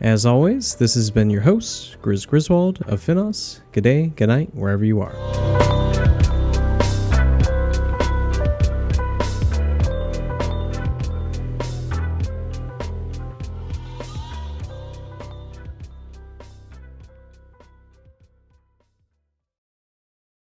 [0.00, 3.62] As always, this has been your host, Grizz Griswold of Finos.
[3.72, 5.89] Good day, good night, wherever you are.